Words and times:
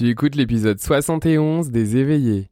Tu 0.00 0.08
écoutes 0.08 0.34
l'épisode 0.34 0.80
71 0.80 1.68
des 1.68 1.98
éveillés. 1.98 2.48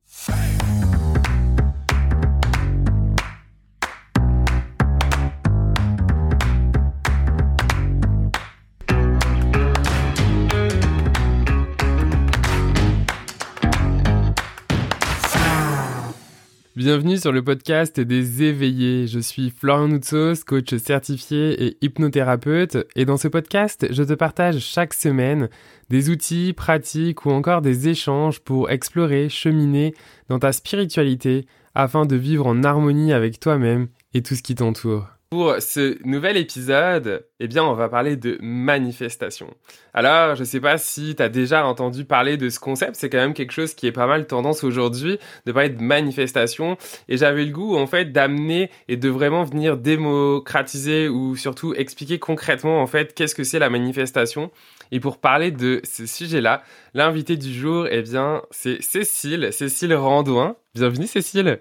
Bienvenue 16.88 17.18
sur 17.18 17.32
le 17.32 17.44
podcast 17.44 18.00
des 18.00 18.42
éveillés. 18.44 19.06
Je 19.06 19.18
suis 19.18 19.50
Florian 19.50 19.88
Noutsos, 19.88 20.42
coach 20.46 20.74
certifié 20.76 21.62
et 21.62 21.76
hypnothérapeute. 21.82 22.78
Et 22.96 23.04
dans 23.04 23.18
ce 23.18 23.28
podcast, 23.28 23.86
je 23.90 24.02
te 24.02 24.14
partage 24.14 24.60
chaque 24.60 24.94
semaine 24.94 25.50
des 25.90 26.08
outils, 26.08 26.54
pratiques 26.54 27.26
ou 27.26 27.30
encore 27.30 27.60
des 27.60 27.90
échanges 27.90 28.40
pour 28.40 28.70
explorer, 28.70 29.28
cheminer 29.28 29.94
dans 30.30 30.38
ta 30.38 30.50
spiritualité 30.50 31.46
afin 31.74 32.06
de 32.06 32.16
vivre 32.16 32.46
en 32.46 32.64
harmonie 32.64 33.12
avec 33.12 33.38
toi-même 33.38 33.88
et 34.14 34.22
tout 34.22 34.34
ce 34.34 34.42
qui 34.42 34.54
t'entoure. 34.54 35.17
Pour 35.30 35.56
ce 35.60 36.02
nouvel 36.06 36.38
épisode, 36.38 37.26
eh 37.38 37.48
bien, 37.48 37.62
on 37.62 37.74
va 37.74 37.90
parler 37.90 38.16
de 38.16 38.38
manifestation. 38.40 39.52
Alors, 39.92 40.36
je 40.36 40.42
sais 40.44 40.58
pas 40.58 40.78
si 40.78 41.14
tu 41.14 41.22
as 41.22 41.28
déjà 41.28 41.66
entendu 41.66 42.06
parler 42.06 42.38
de 42.38 42.48
ce 42.48 42.58
concept, 42.58 42.94
c'est 42.94 43.10
quand 43.10 43.18
même 43.18 43.34
quelque 43.34 43.52
chose 43.52 43.74
qui 43.74 43.86
est 43.86 43.92
pas 43.92 44.06
mal 44.06 44.26
tendance 44.26 44.64
aujourd'hui, 44.64 45.18
de 45.44 45.52
parler 45.52 45.68
de 45.68 45.82
manifestation, 45.82 46.78
et 47.10 47.18
j'avais 47.18 47.44
le 47.44 47.52
goût, 47.52 47.76
en 47.76 47.86
fait, 47.86 48.06
d'amener 48.10 48.70
et 48.88 48.96
de 48.96 49.10
vraiment 49.10 49.44
venir 49.44 49.76
démocratiser 49.76 51.10
ou 51.10 51.36
surtout 51.36 51.74
expliquer 51.74 52.18
concrètement, 52.18 52.80
en 52.80 52.86
fait, 52.86 53.14
qu'est-ce 53.14 53.34
que 53.34 53.44
c'est 53.44 53.58
la 53.58 53.68
manifestation. 53.68 54.50
Et 54.92 54.98
pour 54.98 55.18
parler 55.18 55.50
de 55.50 55.82
ce 55.84 56.06
sujet-là, 56.06 56.62
l'invité 56.94 57.36
du 57.36 57.52
jour, 57.52 57.86
eh 57.90 58.00
bien, 58.00 58.40
c'est 58.50 58.82
Cécile, 58.82 59.50
Cécile 59.52 59.92
Randouin. 59.92 60.56
Bienvenue, 60.74 61.06
Cécile. 61.06 61.60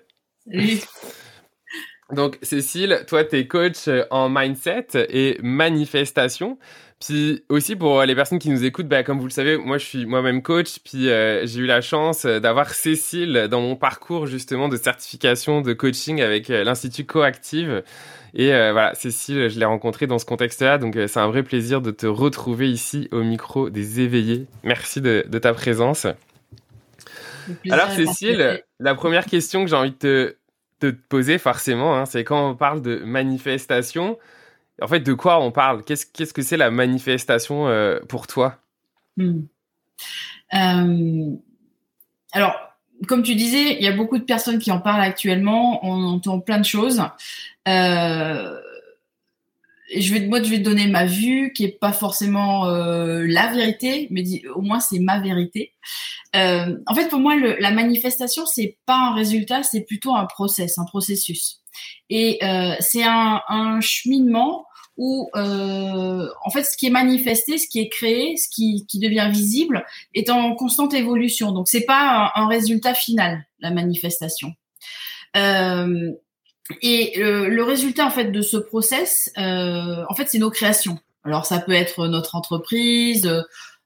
Salut. 0.49 0.79
Donc, 2.13 2.37
Cécile, 2.41 3.03
toi, 3.07 3.25
tu 3.25 3.35
es 3.37 3.47
coach 3.47 3.87
euh, 3.87 4.03
en 4.11 4.29
mindset 4.29 4.87
et 5.09 5.37
manifestation. 5.41 6.57
Puis 6.99 7.43
aussi 7.49 7.75
pour 7.75 8.01
les 8.03 8.15
personnes 8.15 8.39
qui 8.39 8.49
nous 8.49 8.63
écoutent, 8.63 8.87
bah, 8.87 9.03
comme 9.03 9.19
vous 9.19 9.27
le 9.27 9.31
savez, 9.31 9.57
moi 9.57 9.77
je 9.77 9.85
suis 9.85 10.07
moi-même 10.07 10.41
coach, 10.41 10.79
puis 10.83 11.09
euh, 11.09 11.45
j'ai 11.45 11.59
eu 11.59 11.67
la 11.67 11.79
chance 11.79 12.25
euh, 12.25 12.39
d'avoir 12.39 12.73
Cécile 12.73 13.47
dans 13.51 13.61
mon 13.61 13.75
parcours 13.75 14.25
justement 14.25 14.67
de 14.67 14.77
certification 14.77 15.61
de 15.61 15.73
coaching 15.73 16.21
avec 16.21 16.47
l'Institut 16.47 17.05
Coactive. 17.05 17.83
Et 18.33 18.47
voilà, 18.47 18.95
Cécile, 18.95 19.47
je 19.49 19.59
l'ai 19.59 19.65
rencontrée 19.65 20.07
dans 20.07 20.19
ce 20.19 20.25
contexte-là, 20.25 20.77
donc 20.77 20.97
c'est 21.07 21.19
un 21.19 21.27
vrai 21.27 21.43
plaisir 21.43 21.81
de 21.81 21.91
te 21.91 22.05
retrouver 22.05 22.69
ici 22.69 23.07
au 23.11 23.23
micro 23.23 23.69
des 23.69 23.99
éveillés. 23.99 24.45
Merci 24.63 25.01
de, 25.01 25.23
de 25.27 25.39
ta 25.39 25.53
présence. 25.53 26.05
Alors 27.69 27.89
Cécile, 27.91 28.61
la 28.79 28.95
première 28.95 29.25
question 29.25 29.63
que 29.63 29.69
j'ai 29.69 29.75
envie 29.75 29.91
de 29.91 29.95
te 29.95 30.35
de 30.81 30.91
te 30.91 31.07
poser 31.09 31.37
forcément, 31.37 31.95
hein, 31.95 32.05
c'est 32.05 32.23
quand 32.23 32.51
on 32.51 32.55
parle 32.55 32.81
de 32.81 32.97
manifestation, 32.97 34.17
en 34.81 34.87
fait, 34.87 34.99
de 34.99 35.13
quoi 35.13 35.41
on 35.41 35.51
parle? 35.51 35.83
Qu'est-ce 35.83 36.33
que 36.33 36.41
c'est 36.41 36.57
la 36.57 36.71
manifestation 36.71 37.67
euh, 37.67 37.99
pour 38.07 38.27
toi? 38.27 38.57
Hmm. 39.17 39.41
euh, 40.53 41.35
Alors, 42.31 42.55
comme 43.07 43.23
tu 43.23 43.35
disais, 43.35 43.75
il 43.75 43.83
y 43.83 43.87
a 43.87 43.91
beaucoup 43.91 44.17
de 44.17 44.23
personnes 44.23 44.59
qui 44.59 44.71
en 44.71 44.79
parlent 44.79 45.01
actuellement. 45.01 45.85
On 45.85 46.03
entend 46.03 46.39
plein 46.39 46.59
de 46.59 46.65
choses. 46.65 47.01
Euh, 47.67 48.59
je 49.95 50.13
vais, 50.13 50.27
moi, 50.27 50.41
je 50.43 50.49
vais 50.49 50.59
donner 50.59 50.87
ma 50.87 51.05
vue, 51.05 51.53
qui 51.53 51.63
est 51.63 51.79
pas 51.79 51.93
forcément 51.93 52.67
euh, 52.67 53.25
la 53.27 53.47
vérité, 53.47 54.07
mais 54.11 54.23
au 54.55 54.61
moins 54.61 54.79
c'est 54.79 54.99
ma 54.99 55.19
vérité. 55.19 55.73
Euh, 56.35 56.77
en 56.85 56.95
fait, 56.95 57.07
pour 57.09 57.19
moi, 57.19 57.35
le, 57.35 57.55
la 57.59 57.71
manifestation, 57.71 58.45
c'est 58.45 58.77
pas 58.85 58.97
un 58.97 59.13
résultat, 59.13 59.63
c'est 59.63 59.81
plutôt 59.81 60.13
un 60.13 60.25
process, 60.25 60.77
un 60.77 60.85
processus. 60.85 61.61
Et 62.09 62.39
euh, 62.43 62.73
c'est 62.79 63.03
un, 63.03 63.41
un, 63.47 63.79
cheminement 63.81 64.65
où, 64.97 65.29
euh, 65.35 66.27
en 66.43 66.49
fait, 66.49 66.63
ce 66.63 66.75
qui 66.75 66.87
est 66.87 66.91
manifesté, 66.91 67.57
ce 67.57 67.67
qui 67.67 67.79
est 67.79 67.89
créé, 67.89 68.35
ce 68.35 68.49
qui, 68.49 68.85
qui 68.87 68.99
devient 68.99 69.29
visible, 69.31 69.85
est 70.13 70.29
en 70.29 70.55
constante 70.55 70.93
évolution. 70.93 71.51
Donc, 71.51 71.67
c'est 71.67 71.85
pas 71.85 72.31
un, 72.35 72.43
un, 72.43 72.47
résultat 72.47 72.93
final, 72.93 73.45
la 73.59 73.71
manifestation. 73.71 74.53
Euh, 75.35 76.11
et 76.81 77.13
le, 77.17 77.63
résultat 77.63 78.05
en 78.05 78.09
fait 78.09 78.31
de 78.31 78.41
ce 78.41 78.57
process, 78.57 79.31
euh, 79.37 80.03
en 80.09 80.15
fait, 80.15 80.27
c'est 80.27 80.39
nos 80.39 80.51
créations. 80.51 80.99
Alors 81.23 81.45
ça 81.45 81.59
peut 81.59 81.73
être 81.73 82.07
notre 82.07 82.35
entreprise, 82.35 83.29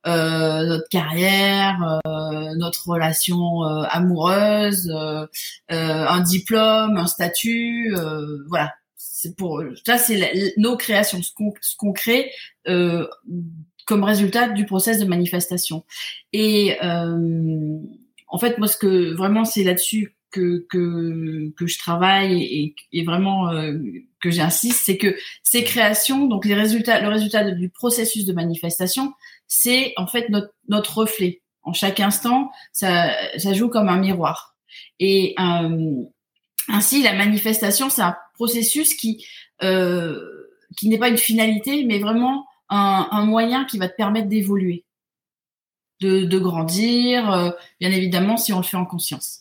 euh, 0.07 0.65
notre 0.65 0.89
carrière, 0.89 2.01
euh, 2.07 2.55
notre 2.55 2.89
relation 2.89 3.63
euh, 3.63 3.83
amoureuse, 3.89 4.89
euh, 4.89 5.27
un 5.69 6.21
diplôme, 6.21 6.97
un 6.97 7.07
statut, 7.07 7.93
voilà. 8.47 8.73
C'est 8.95 9.35
pour 9.35 9.63
ça, 9.85 9.99
c'est 9.99 10.53
nos 10.57 10.77
créations, 10.77 11.21
ce 11.21 11.31
qu'on 11.33 11.53
ce 11.61 11.75
qu'on 11.75 11.93
crée 11.93 12.31
comme 12.65 14.03
résultat 14.03 14.49
du 14.49 14.65
process 14.65 14.99
de 14.99 15.05
manifestation. 15.05 15.83
Et 16.33 16.77
en 16.81 18.37
fait, 18.39 18.57
moi, 18.57 18.67
ce 18.67 18.77
que 18.77 19.13
vraiment, 19.13 19.45
c'est 19.45 19.63
là-dessus 19.63 20.15
que, 20.31 20.65
que, 20.69 21.51
que 21.57 21.67
je 21.67 21.77
travaille 21.77 22.43
et, 22.43 22.75
et 22.91 23.03
vraiment 23.03 23.49
euh, 23.49 23.77
que 24.21 24.31
j'insiste, 24.31 24.81
c'est 24.85 24.97
que 24.97 25.15
ces 25.43 25.63
créations, 25.63 26.27
donc 26.27 26.45
les 26.45 26.55
résultats, 26.55 27.01
le 27.01 27.09
résultat 27.09 27.51
du 27.51 27.69
processus 27.69 28.25
de 28.25 28.33
manifestation, 28.33 29.13
c'est 29.47 29.93
en 29.97 30.07
fait 30.07 30.29
notre, 30.29 30.53
notre 30.67 30.97
reflet. 30.99 31.41
En 31.63 31.73
chaque 31.73 31.99
instant, 31.99 32.49
ça, 32.71 33.11
ça 33.37 33.53
joue 33.53 33.69
comme 33.69 33.89
un 33.89 33.99
miroir. 33.99 34.55
Et 34.99 35.35
euh, 35.39 36.03
ainsi, 36.67 37.03
la 37.03 37.13
manifestation, 37.13 37.89
c'est 37.89 38.01
un 38.01 38.15
processus 38.33 38.95
qui 38.95 39.25
euh, 39.61 40.17
qui 40.77 40.89
n'est 40.89 40.97
pas 40.97 41.09
une 41.09 41.17
finalité, 41.17 41.83
mais 41.83 41.99
vraiment 41.99 42.47
un, 42.69 43.07
un 43.11 43.25
moyen 43.25 43.65
qui 43.65 43.77
va 43.77 43.89
te 43.89 43.95
permettre 43.95 44.29
d'évoluer, 44.29 44.85
de, 45.99 46.23
de 46.23 46.39
grandir, 46.39 47.31
euh, 47.31 47.51
bien 47.79 47.91
évidemment 47.91 48.37
si 48.37 48.53
on 48.53 48.57
le 48.57 48.63
fait 48.63 48.77
en 48.77 48.85
conscience. 48.85 49.40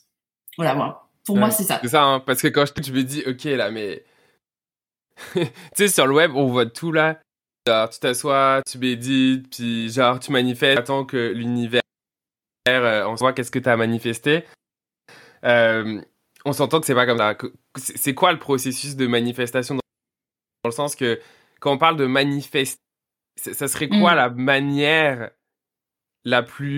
Voilà, 0.60 1.02
Pour 1.24 1.38
moi, 1.38 1.50
c'est 1.50 1.62
ça. 1.62 1.78
C'est 1.80 1.88
ça, 1.88 2.04
hein, 2.04 2.20
parce 2.20 2.42
que 2.42 2.48
quand 2.48 2.66
je, 2.66 2.82
je 2.82 2.92
me 2.92 3.02
dis, 3.02 3.22
ok, 3.26 3.44
là, 3.44 3.70
mais. 3.70 4.04
tu 5.34 5.42
sais, 5.74 5.88
sur 5.88 6.06
le 6.06 6.14
web, 6.14 6.32
on 6.34 6.48
voit 6.48 6.66
tout 6.66 6.92
là. 6.92 7.18
Genre, 7.66 7.88
tu 7.88 7.98
t'assois, 7.98 8.60
tu 8.70 8.76
médites, 8.76 9.48
puis 9.56 9.90
genre, 9.90 10.20
tu 10.20 10.32
manifestes, 10.32 10.78
attends 10.78 11.06
que 11.06 11.32
l'univers, 11.32 11.80
euh, 12.68 13.06
on 13.06 13.14
voit 13.14 13.32
qu'est-ce 13.32 13.50
que 13.50 13.58
tu 13.58 13.70
as 13.70 13.76
manifesté. 13.78 14.44
Euh, 15.44 16.02
on 16.44 16.52
s'entend 16.52 16.78
que 16.78 16.86
c'est 16.86 16.94
pas 16.94 17.06
comme 17.06 17.18
ça. 17.18 17.34
C'est 17.76 18.14
quoi 18.14 18.32
le 18.32 18.38
processus 18.38 18.96
de 18.96 19.06
manifestation 19.06 19.76
dans 19.76 19.80
le 20.66 20.70
sens 20.72 20.94
que 20.94 21.20
quand 21.60 21.72
on 21.72 21.78
parle 21.78 21.96
de 21.96 22.04
manifester, 22.04 22.82
ça 23.36 23.66
serait 23.66 23.88
quoi 23.88 24.12
mm. 24.12 24.16
la 24.16 24.28
manière 24.28 25.30
la 26.24 26.42
plus, 26.42 26.76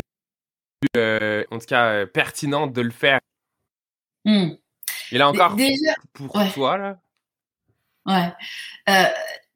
euh, 0.96 1.42
en 1.50 1.58
tout 1.58 1.66
cas, 1.66 2.06
pertinente 2.06 2.72
de 2.72 2.82
le 2.82 2.90
faire? 2.90 3.18
Hmm. 4.24 4.50
Et 5.10 5.18
là 5.18 5.28
encore, 5.28 5.56
déjà, 5.56 5.94
pour 6.12 6.32
toi, 6.52 6.78
là? 6.78 6.98
Ouais. 8.06 8.32
Euh, 8.88 9.04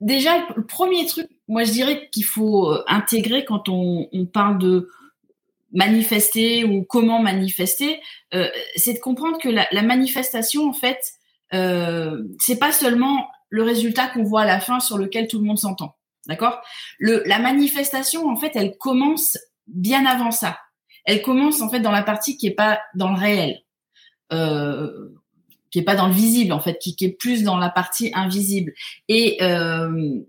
déjà, 0.00 0.46
le 0.54 0.64
premier 0.64 1.06
truc, 1.06 1.28
moi, 1.48 1.64
je 1.64 1.72
dirais 1.72 2.08
qu'il 2.12 2.24
faut 2.24 2.70
euh, 2.70 2.84
intégrer 2.86 3.44
quand 3.44 3.68
on, 3.68 4.08
on, 4.12 4.26
parle 4.26 4.58
de 4.58 4.88
manifester 5.72 6.64
ou 6.64 6.84
comment 6.84 7.20
manifester, 7.20 8.00
euh, 8.34 8.48
c'est 8.76 8.94
de 8.94 8.98
comprendre 8.98 9.38
que 9.38 9.48
la, 9.48 9.66
la, 9.72 9.82
manifestation, 9.82 10.68
en 10.68 10.72
fait, 10.72 11.00
euh, 11.54 12.22
c'est 12.38 12.58
pas 12.58 12.72
seulement 12.72 13.28
le 13.48 13.62
résultat 13.62 14.08
qu'on 14.08 14.24
voit 14.24 14.42
à 14.42 14.46
la 14.46 14.60
fin 14.60 14.80
sur 14.80 14.98
lequel 14.98 15.28
tout 15.28 15.38
le 15.38 15.44
monde 15.44 15.58
s'entend. 15.58 15.96
D'accord? 16.26 16.60
La 16.98 17.38
manifestation, 17.38 18.28
en 18.28 18.36
fait, 18.36 18.52
elle 18.56 18.76
commence 18.78 19.38
bien 19.68 20.06
avant 20.06 20.32
ça. 20.32 20.58
Elle 21.04 21.22
commence, 21.22 21.60
en 21.60 21.68
fait, 21.68 21.78
dans 21.78 21.92
la 21.92 22.02
partie 22.02 22.36
qui 22.36 22.48
est 22.48 22.54
pas 22.54 22.80
dans 22.96 23.12
le 23.12 23.18
réel 23.18 23.62
euh, 24.32 24.90
qui 25.70 25.80
est 25.80 25.84
pas 25.84 25.96
dans 25.96 26.06
le 26.06 26.14
visible 26.14 26.52
en 26.52 26.60
fait, 26.60 26.78
qui, 26.78 26.96
qui, 26.96 27.04
est 27.04 27.18
plus 27.18 27.42
dans 27.42 27.58
la 27.58 27.68
partie 27.68 28.10
invisible. 28.14 28.72
Et, 29.08 29.42
euh, 29.42 30.20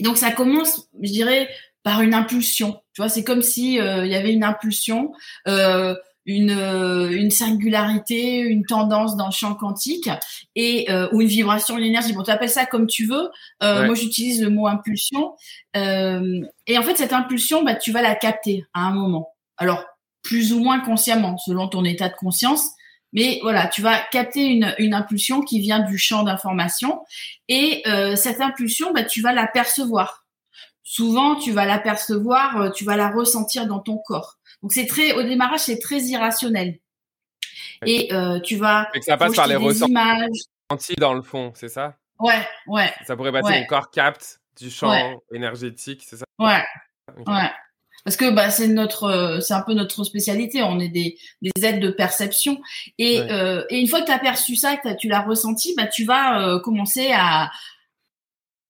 donc 0.00 0.16
ça 0.16 0.32
commence, 0.32 0.88
je 1.00 1.10
dirais, 1.10 1.48
par 1.82 2.00
une 2.00 2.14
impulsion. 2.14 2.80
Tu 2.92 3.02
vois, 3.02 3.08
c'est 3.08 3.24
comme 3.24 3.42
si 3.42 3.78
euh, 3.78 4.04
il 4.04 4.10
y 4.10 4.16
avait 4.16 4.32
une 4.32 4.42
impulsion, 4.42 5.12
une, 5.46 6.50
une 6.50 7.30
singularité, 7.30 8.38
une 8.38 8.64
tendance 8.64 9.16
dans 9.16 9.26
le 9.26 9.32
champ 9.32 9.54
quantique 9.54 10.08
et 10.56 10.88
ou 11.12 11.20
une 11.20 11.28
vibration, 11.28 11.76
une 11.76 11.84
énergie. 11.84 12.14
Bon, 12.14 12.22
tu 12.22 12.30
appelles 12.30 12.48
ça 12.48 12.64
comme 12.64 12.86
tu 12.86 13.06
veux. 13.06 13.28
Moi, 13.60 13.94
j'utilise 13.94 14.42
le 14.42 14.48
mot 14.48 14.66
impulsion. 14.66 15.34
et 15.74 16.78
en 16.78 16.82
fait, 16.82 16.96
cette 16.96 17.12
impulsion, 17.12 17.62
bah, 17.62 17.74
tu 17.74 17.92
vas 17.92 18.02
la 18.02 18.14
capter 18.14 18.64
à 18.72 18.80
un 18.80 18.92
moment. 18.92 19.28
Alors 19.58 19.84
plus 20.24 20.52
ou 20.52 20.58
moins 20.58 20.80
consciemment, 20.80 21.38
selon 21.38 21.68
ton 21.68 21.84
état 21.84 22.08
de 22.08 22.14
conscience. 22.14 22.70
Mais 23.14 23.38
voilà, 23.42 23.68
tu 23.68 23.80
vas 23.80 23.98
capter 24.10 24.42
une, 24.44 24.74
une 24.78 24.92
impulsion 24.92 25.40
qui 25.40 25.60
vient 25.60 25.78
du 25.78 25.96
champ 25.96 26.24
d'information 26.24 27.02
et 27.48 27.82
euh, 27.86 28.16
cette 28.16 28.40
impulsion, 28.40 28.92
bah, 28.92 29.04
tu 29.04 29.22
vas 29.22 29.32
la 29.32 29.46
percevoir. 29.46 30.26
Souvent, 30.82 31.36
tu 31.36 31.52
vas 31.52 31.64
la 31.64 31.78
percevoir, 31.78 32.60
euh, 32.60 32.70
tu 32.70 32.84
vas 32.84 32.96
la 32.96 33.08
ressentir 33.10 33.66
dans 33.66 33.78
ton 33.78 33.98
corps. 33.98 34.36
Donc 34.62 34.72
c'est 34.72 34.86
très, 34.86 35.12
au 35.12 35.22
démarrage, 35.22 35.60
c'est 35.60 35.78
très 35.78 36.00
irrationnel. 36.00 36.78
Et 37.86 38.12
euh, 38.12 38.40
tu 38.40 38.56
vas. 38.56 38.88
Et 38.94 38.98
que 38.98 39.04
ça 39.04 39.16
passe 39.16 39.34
par 39.34 39.46
les 39.46 39.56
ressentis 39.56 40.96
dans 40.98 41.14
le 41.14 41.22
fond, 41.22 41.52
c'est 41.54 41.68
ça? 41.68 41.96
Ouais, 42.18 42.46
ouais. 42.66 42.92
Ça 43.06 43.16
pourrait 43.16 43.32
passer, 43.32 43.60
mon 43.60 43.66
corps 43.66 43.90
capte 43.90 44.40
du 44.60 44.70
champ 44.70 45.20
énergétique, 45.32 46.04
c'est 46.06 46.16
ça? 46.16 46.24
Ouais. 46.38 46.62
Ouais. 47.26 47.50
Parce 48.04 48.16
que 48.16 48.30
bah, 48.30 48.50
c'est 48.50 48.68
notre, 48.68 49.04
euh, 49.04 49.40
c'est 49.40 49.54
un 49.54 49.62
peu 49.62 49.72
notre 49.72 50.04
spécialité. 50.04 50.62
On 50.62 50.78
est 50.78 50.90
des, 50.90 51.18
des 51.40 51.64
aides 51.64 51.80
de 51.80 51.90
perception. 51.90 52.60
Et, 52.98 53.20
euh, 53.20 53.64
et 53.70 53.80
une 53.80 53.88
fois 53.88 54.02
que 54.02 54.06
tu 54.06 54.12
as 54.12 54.18
perçu 54.18 54.56
ça, 54.56 54.76
que 54.76 54.94
tu 54.96 55.08
l'as 55.08 55.22
ressenti, 55.22 55.74
bah, 55.76 55.86
tu 55.86 56.04
vas 56.04 56.42
euh, 56.42 56.60
commencer 56.60 57.10
à, 57.14 57.50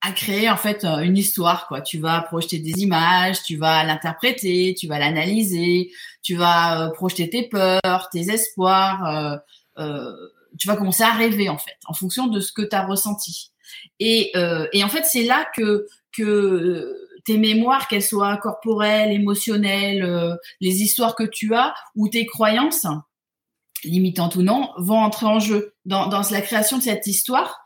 à 0.03 0.13
créer 0.13 0.49
en 0.49 0.57
fait 0.57 0.85
euh, 0.85 0.99
une 0.99 1.17
histoire. 1.17 1.67
Quoi. 1.67 1.81
Tu 1.81 1.99
vas 1.99 2.21
projeter 2.23 2.61
des 2.61 2.83
images, 2.83 3.43
tu 3.43 3.57
vas 3.57 3.83
l'interpréter, 3.83 4.77
tu 4.79 4.87
vas 4.87 5.01
l'analyser, 5.01 5.91
tu 6.23 6.37
vas 6.37 6.91
projeter 6.95 7.29
tes 7.29 7.49
peurs, 7.49 8.09
tes 8.13 8.31
espoirs. 8.31 9.41
tu 10.59 10.69
vas 10.69 10.77
commencer 10.77 11.03
à 11.03 11.13
rêver 11.13 11.49
en 11.49 11.59
fait, 11.59 11.77
en 11.87 11.95
fonction 11.95 12.29
de 12.29 12.39
ce 12.39 12.53
que 12.53 12.63
tu 12.63 12.77
as 12.77 12.87
ressenti. 12.87 13.51
Et, 13.99 14.33
et 14.73 14.85
en 14.85 14.89
fait, 14.89 15.05
c'est 15.05 15.25
là 15.25 15.45
que 15.57 15.87
que 16.13 17.04
tes 17.25 17.39
mémoires, 17.39 17.89
qu'elles 17.89 18.03
soient 18.03 18.37
corporelles, 18.37 19.13
émotionnelles, 19.13 20.03
euh, 20.03 20.35
les 20.61 20.83
histoires 20.83 21.15
que 21.15 21.25
tu 21.25 21.55
as 21.55 21.75
ou 21.95 22.09
tes 22.09 22.27
croyances, 22.27 22.87
limitantes 23.83 24.37
ou 24.37 24.43
non, 24.43 24.71
vont 24.77 24.99
entrer 24.99 25.27
en 25.27 25.39
jeu 25.39 25.75
dans, 25.85 26.09
la 26.09 26.41
création 26.41 26.79
de 26.79 26.83
cette 26.83 27.07
histoire. 27.07 27.61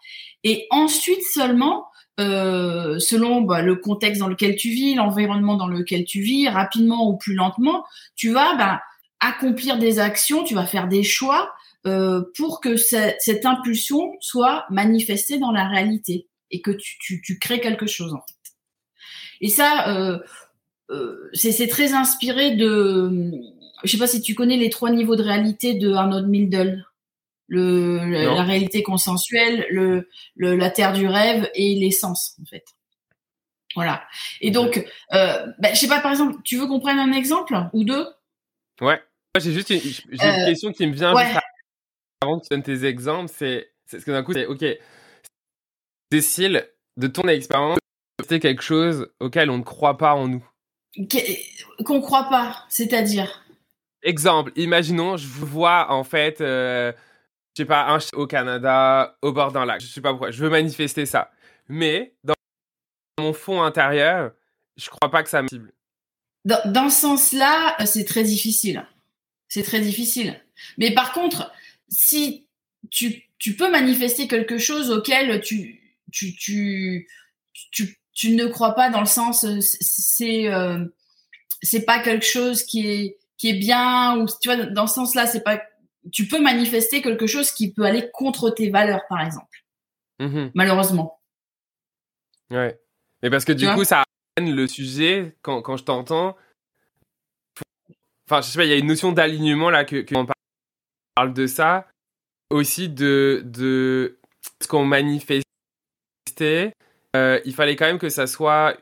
Et 0.45 0.67
ensuite 0.71 1.23
seulement, 1.23 1.87
euh, 2.21 2.99
selon 2.99 3.43
bah, 3.43 3.63
le 3.63 3.77
contexte 3.77 4.21
dans 4.21 4.29
lequel 4.29 4.57
tu 4.57 4.71
vis, 4.71 4.95
l'environnement 4.95 5.57
dans 5.57 5.69
lequel 5.69 6.05
tu 6.05 6.21
vis, 6.21 6.49
rapidement 6.49 7.09
ou 7.09 7.17
plus 7.17 7.35
lentement, 7.35 7.85
tu 8.17 8.33
vas 8.33 8.55
bah, 8.57 8.81
accomplir 9.21 9.79
des 9.79 9.99
actions, 9.99 10.45
tu 10.45 10.55
vas 10.55 10.67
faire 10.67 10.89
des 10.89 11.03
choix 11.03 11.53
euh, 11.87 12.23
pour 12.37 12.61
que 12.61 12.77
cette 12.77 13.47
impulsion 13.47 14.13
soit 14.21 14.67
manifestée 14.71 15.39
dans 15.39 15.53
la 15.53 15.69
réalité 15.69 16.29
et 16.51 16.61
que 16.61 16.71
tu, 16.71 16.97
tu, 17.01 17.21
tu 17.23 17.39
crées 17.39 17.61
quelque 17.61 17.87
chose. 17.87 18.15
En 18.15 18.19
fait. 18.19 18.38
Et 19.41 19.49
ça, 19.49 19.89
euh, 19.89 20.19
euh, 20.91 21.31
c'est 21.33 21.69
très 21.69 21.93
inspiré 21.95 22.57
de. 22.57 23.33
Je 23.85 23.91
sais 23.91 23.99
pas 23.99 24.07
si 24.07 24.21
tu 24.21 24.35
connais 24.35 24.57
les 24.57 24.71
trois 24.71 24.91
niveaux 24.91 25.17
de 25.17 25.23
réalité 25.23 25.75
de 25.75 25.93
Arnold 25.93 26.29
Mildel. 26.29 26.85
Le, 27.51 28.05
la 28.05 28.43
réalité 28.43 28.83
consensuelle, 28.83 29.67
le, 29.71 30.11
le, 30.37 30.55
la 30.55 30.71
terre 30.71 30.93
du 30.93 31.07
rêve 31.07 31.51
et 31.55 31.77
l'essence, 31.77 32.37
en 32.43 32.45
fait. 32.45 32.65
Voilà. 33.75 34.03
Et 34.43 34.51
donc, 34.51 34.87
euh, 35.15 35.47
bah, 35.59 35.73
je 35.73 35.79
sais 35.79 35.89
pas, 35.89 36.01
par 36.01 36.11
exemple, 36.11 36.37
tu 36.45 36.59
veux 36.59 36.67
qu'on 36.67 36.79
prenne 36.79 36.99
un 36.99 37.11
exemple 37.11 37.59
ou 37.73 37.85
deux? 37.85 38.07
Ouais. 38.83 39.03
J'ai 39.41 39.53
juste 39.53 39.71
une, 39.71 39.81
une 40.11 40.21
euh, 40.21 40.45
question 40.45 40.73
qui 40.73 40.87
me 40.87 40.93
vient 40.93 41.15
avant 42.21 42.39
que 42.39 42.45
tu 42.45 42.49
donnes 42.51 42.63
tes 42.63 42.85
exemples. 42.85 43.33
C'est 43.35 43.73
ce 43.87 43.97
que 43.97 44.11
d'un 44.11 44.23
coup, 44.23 44.35
c'est 44.35 44.45
OK. 44.45 44.67
Cécile, 46.13 46.69
de 46.99 47.07
ton 47.07 47.29
expérience, 47.29 47.79
c'est 48.27 48.41
quelque 48.41 48.63
chose 48.63 49.11
auquel 49.21 49.51
on 49.51 49.59
ne 49.59 49.63
croit 49.63 49.99
pas 49.99 50.15
en 50.15 50.29
nous. 50.29 50.45
Qu'on 51.85 52.01
croit 52.01 52.29
pas, 52.29 52.65
c'est-à-dire? 52.69 53.45
Exemple, 54.03 54.53
imaginons, 54.57 55.17
je 55.17 55.27
vous 55.27 55.47
vois 55.47 55.91
en 55.93 56.05
fait, 56.05 56.41
euh, 56.41 56.93
je 57.57 57.63
sais 57.63 57.67
pas, 57.67 57.89
un 57.89 57.99
au 58.15 58.27
Canada, 58.27 59.17
au 59.23 59.33
bord 59.33 59.53
d'un 59.53 59.65
lac. 59.65 59.81
Je 59.81 59.87
sais 59.87 60.01
pas 60.01 60.11
pourquoi. 60.11 60.31
Je 60.31 60.43
veux 60.43 60.51
manifester 60.51 61.07
ça, 61.07 61.31
mais 61.69 62.15
dans 62.25 62.35
mon 63.19 63.33
fond 63.33 63.63
intérieur, 63.63 64.33
je 64.77 64.89
crois 64.89 65.11
pas 65.11 65.23
que 65.23 65.31
ça 65.31 65.43
me 65.43 65.49
cible. 65.49 65.73
Dans, 66.45 66.61
dans 66.73 66.91
ce 66.91 67.01
sens-là, 67.01 67.77
c'est 67.85 68.05
très 68.05 68.23
difficile. 68.23 68.87
C'est 69.49 69.63
très 69.63 69.81
difficile. 69.81 70.41
Mais 70.77 70.93
par 70.93 71.13
contre, 71.13 71.53
si 71.89 72.47
tu, 72.91 73.25
tu 73.39 73.55
peux 73.55 73.71
manifester 73.71 74.29
quelque 74.29 74.59
chose 74.59 74.91
auquel 74.91 75.41
tu, 75.41 75.81
tu, 76.13 76.35
tu, 76.35 77.09
tu 77.73 77.98
tu 78.19 78.35
ne 78.35 78.47
crois 78.47 78.75
pas 78.75 78.91
dans 78.91 78.99
le 78.99 79.07
sens 79.07 79.45
euh, 79.45 79.61
c'est 79.61 80.53
euh, 80.53 80.85
c'est 81.63 81.85
pas 81.85 82.01
quelque 82.01 82.27
chose 82.27 82.65
qui 82.65 82.89
est 82.89 83.19
qui 83.37 83.51
est 83.51 83.59
bien 83.59 84.19
ou 84.19 84.27
tu 84.41 84.49
vois 84.49 84.67
dans 84.67 84.89
ce 84.89 84.95
sens-là 84.95 85.29
c'est 85.29 85.45
pas 85.45 85.63
tu 86.11 86.27
peux 86.27 86.41
manifester 86.43 87.01
quelque 87.01 87.29
chose 87.29 87.53
qui 87.53 87.73
peut 87.73 87.85
aller 87.85 88.11
contre 88.13 88.51
tes 88.51 88.71
valeurs 88.71 89.03
par 89.09 89.21
exemple. 89.21 89.65
Mmh 90.19 90.49
malheureusement. 90.55 91.21
Ouais. 92.51 92.81
Mais 93.23 93.31
parce 93.31 93.45
que 93.45 93.53
du 93.53 93.69
coup 93.69 93.85
ça 93.85 94.03
amène 94.37 94.53
le 94.53 94.67
sujet 94.67 95.37
quand, 95.43 95.63
quand 95.63 95.77
je 95.77 95.85
t'entends. 95.85 96.37
Enfin 98.29 98.41
je 98.41 98.49
sais 98.49 98.59
pas 98.59 98.65
il 98.65 98.71
y 98.71 98.73
a 98.73 98.79
une 98.79 98.87
notion 98.87 99.13
d'alignement 99.13 99.71
là 99.71 99.85
que, 99.85 100.01
que 100.01 100.17
on 100.17 100.27
parle 101.15 101.35
de 101.35 101.47
ça. 101.47 101.87
Aussi 102.51 102.89
de 102.89 103.43
de 103.45 104.19
ce 104.61 104.67
qu'on 104.67 104.85
manifestait 104.85 105.45
euh, 107.17 107.41
il 107.45 107.55
fallait 107.55 107.77
quand 107.77 107.87
même 107.87 107.99
que 107.99 108.09
ça 108.09 108.27
soit 108.27 108.77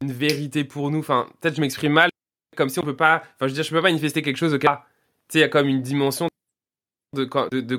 une 0.00 0.12
vérité 0.12 0.64
pour 0.64 0.90
nous. 0.90 1.00
Enfin, 1.00 1.28
peut-être 1.40 1.56
je 1.56 1.60
m'exprime 1.60 1.92
mal, 1.92 2.10
comme 2.56 2.68
si 2.68 2.78
on 2.78 2.82
peut 2.82 2.96
pas. 2.96 3.22
Enfin, 3.22 3.32
je 3.42 3.46
veux 3.46 3.52
dire, 3.52 3.64
je 3.64 3.70
peux 3.70 3.76
pas 3.76 3.82
manifester 3.82 4.22
quelque 4.22 4.36
chose 4.36 4.54
au 4.54 4.58
cas. 4.58 4.84
Tu 5.28 5.34
sais, 5.34 5.38
il 5.38 5.42
y 5.42 5.44
a 5.44 5.48
comme 5.48 5.68
une 5.68 5.82
dimension 5.82 6.28
de 7.14 7.24
de, 7.24 7.60
de 7.60 7.76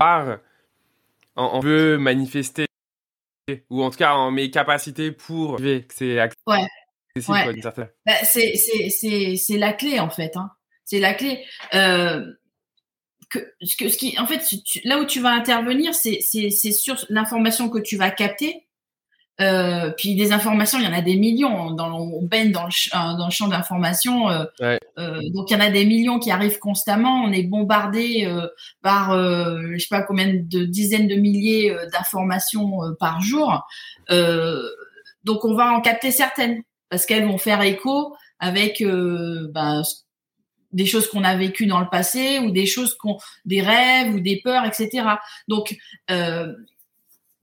on, 1.36 1.60
veut 1.62 1.98
manifester 1.98 2.66
ou 3.70 3.84
en 3.84 3.90
tout 3.90 3.98
cas 3.98 4.14
en 4.14 4.32
mes 4.32 4.52
capacités 4.52 5.12
pour 5.12 5.58
vivre. 5.58 5.86
C'est 5.90 6.22
ouais. 6.48 6.68
Bah, 8.06 8.14
c'est 8.24 8.56
c'est 8.56 9.36
c'est 9.36 9.58
la 9.58 9.74
clé 9.74 10.00
en 10.00 10.10
fait. 10.10 10.36
Hein. 10.38 10.52
C'est 10.86 11.00
la 11.00 11.14
clé. 11.14 11.44
Euh, 11.74 12.26
que, 13.30 13.40
ce, 13.62 13.78
que, 13.78 13.88
ce 13.88 13.98
qui, 13.98 14.20
en 14.20 14.28
fait, 14.28 14.44
là 14.84 15.00
où 15.00 15.06
tu 15.06 15.22
vas 15.22 15.32
intervenir, 15.32 15.96
c'est 15.96 16.20
sur 16.52 16.98
l'information 17.10 17.70
que 17.70 17.80
tu 17.80 17.96
vas 17.96 18.12
capter 18.12 18.68
euh, 19.40 19.92
puis 19.98 20.16
des 20.16 20.34
informations, 20.34 20.78
il 20.78 20.86
y 20.86 20.88
en 20.88 20.94
a 20.94 21.02
des 21.02 21.16
millions. 21.16 21.72
Dans, 21.72 21.92
on 21.98 22.24
baigne 22.24 22.52
dans 22.52 22.66
le, 22.66 22.70
euh, 22.70 23.18
dans 23.18 23.26
le 23.26 23.32
champ 23.32 23.48
d'information. 23.48 24.30
Euh, 24.30 24.46
euh, 24.62 25.20
donc 25.34 25.50
il 25.50 25.54
y 25.54 25.56
en 25.56 25.62
a 25.62 25.70
des 25.70 25.86
millions 25.86 26.20
qui 26.20 26.32
arrivent 26.32 26.60
constamment. 26.60 27.24
On 27.24 27.32
est 27.32 27.44
bombardé 27.44 28.30
par, 28.82 29.14
je 29.14 29.78
sais 29.78 29.88
pas 29.90 30.04
combien 30.04 30.28
de 30.34 30.66
dizaines 30.66 31.08
de 31.08 31.16
milliers 31.16 31.76
d'informations 31.92 32.80
par 33.00 33.22
jour. 33.22 33.66
donc 35.24 35.46
on 35.46 35.56
va 35.56 35.72
en 35.72 35.82
capter 35.82 36.12
certaines 36.12 36.62
parce 36.90 37.06
qu'elles 37.06 37.26
vont 37.26 37.38
faire 37.38 37.62
écho 37.62 38.16
avec 38.40 38.84
ben, 38.84 39.82
des 40.72 40.86
choses 40.86 41.08
qu'on 41.10 41.24
a 41.24 41.36
vécues 41.36 41.68
dans 41.68 41.80
le 41.80 41.90
passé 41.90 42.40
ou 42.40 42.52
des 42.52 42.66
choses 42.66 42.96
qu'on, 42.96 43.18
des 43.46 43.62
rêves 43.62 44.14
ou 44.14 44.20
des 44.20 44.42
peurs, 44.44 44.66
etc. 44.66 45.04
Donc 45.48 45.76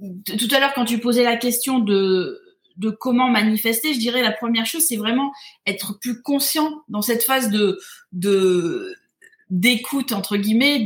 tout 0.00 0.48
à 0.52 0.60
l'heure, 0.60 0.74
quand 0.74 0.84
tu 0.84 0.98
posais 0.98 1.24
la 1.24 1.36
question 1.36 1.78
de, 1.78 2.40
comment 3.00 3.28
manifester, 3.28 3.94
je 3.94 3.98
dirais 3.98 4.22
la 4.22 4.32
première 4.32 4.66
chose, 4.66 4.84
c'est 4.86 4.96
vraiment 4.96 5.32
être 5.66 5.98
plus 5.98 6.22
conscient 6.22 6.82
dans 6.88 7.02
cette 7.02 7.24
phase 7.24 7.50
de, 7.50 8.94
d'écoute 9.50 10.12
entre 10.12 10.36
guillemets 10.36 10.80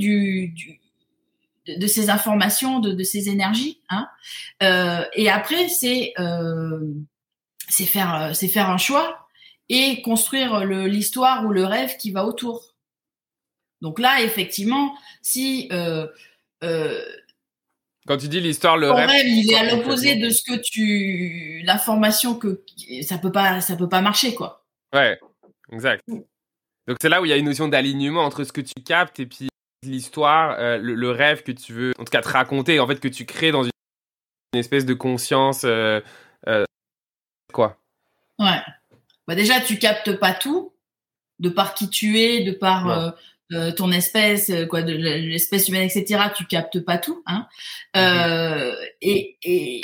de 1.66 1.86
ces 1.86 2.10
informations, 2.10 2.80
de, 2.80 3.02
ces 3.02 3.28
énergies. 3.28 3.80
Hein. 3.90 4.08
Euh, 4.62 5.04
et 5.14 5.28
après, 5.28 5.68
c'est 5.68 6.14
euh, 6.18 6.80
c'est 7.68 7.86
faire 7.86 8.70
un 8.70 8.78
choix 8.78 9.28
et 9.68 10.02
construire 10.02 10.64
l'histoire 10.64 11.46
ou 11.46 11.50
le 11.50 11.64
rêve 11.64 11.96
qui 11.96 12.10
va 12.10 12.24
autour. 12.26 12.72
Donc 13.80 13.98
là, 13.98 14.22
effectivement, 14.22 14.94
si 15.22 15.68
euh, 15.72 16.06
euh 16.62 17.00
quand 18.06 18.16
tu 18.16 18.28
dis 18.28 18.40
l'histoire, 18.40 18.76
le 18.76 18.90
rêve, 18.90 19.26
il 19.26 19.50
est 19.50 19.56
à 19.56 19.70
l'opposé 19.70 20.16
de 20.16 20.28
ce 20.30 20.42
que 20.42 20.58
tu, 20.60 21.62
l'information 21.64 22.34
que 22.34 22.64
ça 23.02 23.18
peut 23.18 23.32
pas, 23.32 23.60
ça 23.60 23.76
peut 23.76 23.88
pas 23.88 24.00
marcher 24.00 24.34
quoi. 24.34 24.64
Ouais, 24.92 25.18
exact. 25.70 26.02
Donc 26.08 26.96
c'est 27.00 27.08
là 27.08 27.22
où 27.22 27.24
il 27.24 27.28
y 27.28 27.32
a 27.32 27.36
une 27.36 27.46
notion 27.46 27.68
d'alignement 27.68 28.24
entre 28.24 28.44
ce 28.44 28.52
que 28.52 28.60
tu 28.60 28.74
captes 28.84 29.20
et 29.20 29.26
puis 29.26 29.48
l'histoire, 29.84 30.56
euh, 30.58 30.78
le, 30.78 31.10
rêve 31.10 31.42
que 31.42 31.52
tu 31.52 31.72
veux, 31.72 31.92
en 31.98 32.04
tout 32.04 32.10
cas 32.10 32.22
te 32.22 32.28
raconter, 32.28 32.80
en 32.80 32.86
fait 32.86 33.00
que 33.00 33.08
tu 33.08 33.24
crées 33.24 33.52
dans 33.52 33.64
une, 33.64 33.70
espèce 34.54 34.84
de 34.84 34.94
conscience, 34.94 35.62
euh, 35.64 36.00
euh, 36.46 36.64
quoi. 37.52 37.78
Ouais. 38.38 38.60
Bah 39.26 39.34
déjà 39.34 39.60
tu 39.60 39.78
captes 39.78 40.18
pas 40.18 40.32
tout, 40.32 40.72
de 41.38 41.48
par 41.48 41.74
qui 41.74 41.88
tu 41.88 42.18
es, 42.18 42.42
de 42.42 42.52
par 42.52 43.14
euh, 43.52 43.72
ton 43.72 43.92
espèce, 43.92 44.50
euh, 44.50 44.66
quoi, 44.66 44.82
de 44.82 44.92
l'espèce 44.92 45.68
humaine, 45.68 45.88
etc. 45.88 46.24
Tu 46.36 46.46
captes 46.46 46.80
pas 46.80 46.98
tout, 46.98 47.22
hein. 47.26 47.46
Euh, 47.96 48.74
et, 49.00 49.36
et, 49.42 49.82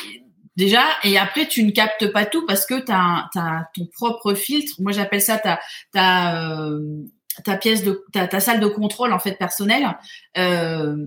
déjà, 0.57 0.85
et 1.05 1.19
après 1.19 1.47
tu 1.47 1.63
ne 1.65 1.71
captes 1.71 2.13
pas 2.13 2.27
tout 2.27 2.47
parce 2.47 2.67
que 2.67 2.81
tu 2.81 2.93
as, 2.93 3.69
ton 3.75 3.87
propre 3.87 4.35
filtre. 4.35 4.75
Moi, 4.81 4.93
j'appelle 4.93 5.23
ça 5.23 5.39
ta 5.39 5.61
ta 5.93 6.61
ta 7.45 7.57
pièce 7.57 7.85
de 7.85 8.05
ta, 8.13 8.27
ta, 8.27 8.41
salle 8.41 8.61
de 8.61 8.67
contrôle 8.67 9.13
en 9.13 9.19
fait 9.19 9.33
personnelle. 9.33 9.97
Euh, 10.37 11.07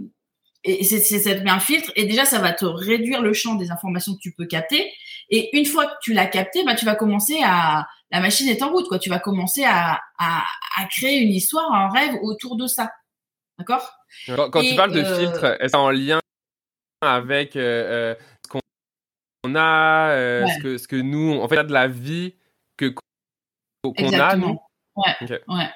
et 0.63 0.83
c'est 0.83 0.99
ça 0.99 1.33
te 1.33 1.43
met 1.43 1.49
un 1.49 1.59
filtre 1.59 1.91
et 1.95 2.05
déjà 2.05 2.23
ça 2.23 2.39
va 2.39 2.53
te 2.53 2.65
réduire 2.65 3.21
le 3.21 3.33
champ 3.33 3.55
des 3.55 3.71
informations 3.71 4.13
que 4.13 4.19
tu 4.19 4.31
peux 4.31 4.45
capter 4.45 4.91
et 5.29 5.57
une 5.57 5.65
fois 5.65 5.87
que 5.87 5.95
tu 6.03 6.13
l'as 6.13 6.27
capté 6.27 6.63
bah 6.63 6.75
tu 6.75 6.85
vas 6.85 6.93
commencer 6.93 7.39
à 7.43 7.87
la 8.11 8.19
machine 8.19 8.47
est 8.49 8.61
en 8.61 8.71
route 8.71 8.87
quoi. 8.87 8.99
Tu 8.99 9.09
vas 9.09 9.19
commencer 9.19 9.63
à, 9.63 10.01
à, 10.17 10.43
à 10.77 10.85
créer 10.85 11.19
une 11.19 11.31
histoire 11.31 11.71
un 11.73 11.89
rêve 11.89 12.15
autour 12.21 12.55
de 12.57 12.67
ça. 12.67 12.91
D'accord? 13.57 13.97
Quand, 14.25 14.61
tu 14.61 14.75
parles 14.75 14.91
de 14.91 15.01
euh, 15.01 15.19
filtre 15.19 15.57
est-ce 15.59 15.75
en 15.75 15.89
lien 15.89 16.19
avec 17.01 17.55
euh, 17.55 18.13
euh, 18.13 18.15
ce 18.45 18.51
qu'on 18.51 19.55
a 19.55 20.15
ce 20.47 20.61
que 20.61 20.77
ce 20.77 20.87
que 20.87 20.95
nous 20.95 21.39
en 21.39 21.47
fait 21.47 21.63
de 21.63 21.71
la 21.71 21.87
vie 21.87 22.35
que 22.77 22.93
qu'on 23.83 24.19
a 24.19 24.35
nous? 24.35 24.59
Ouais 24.95 25.41
ouais 25.47 25.69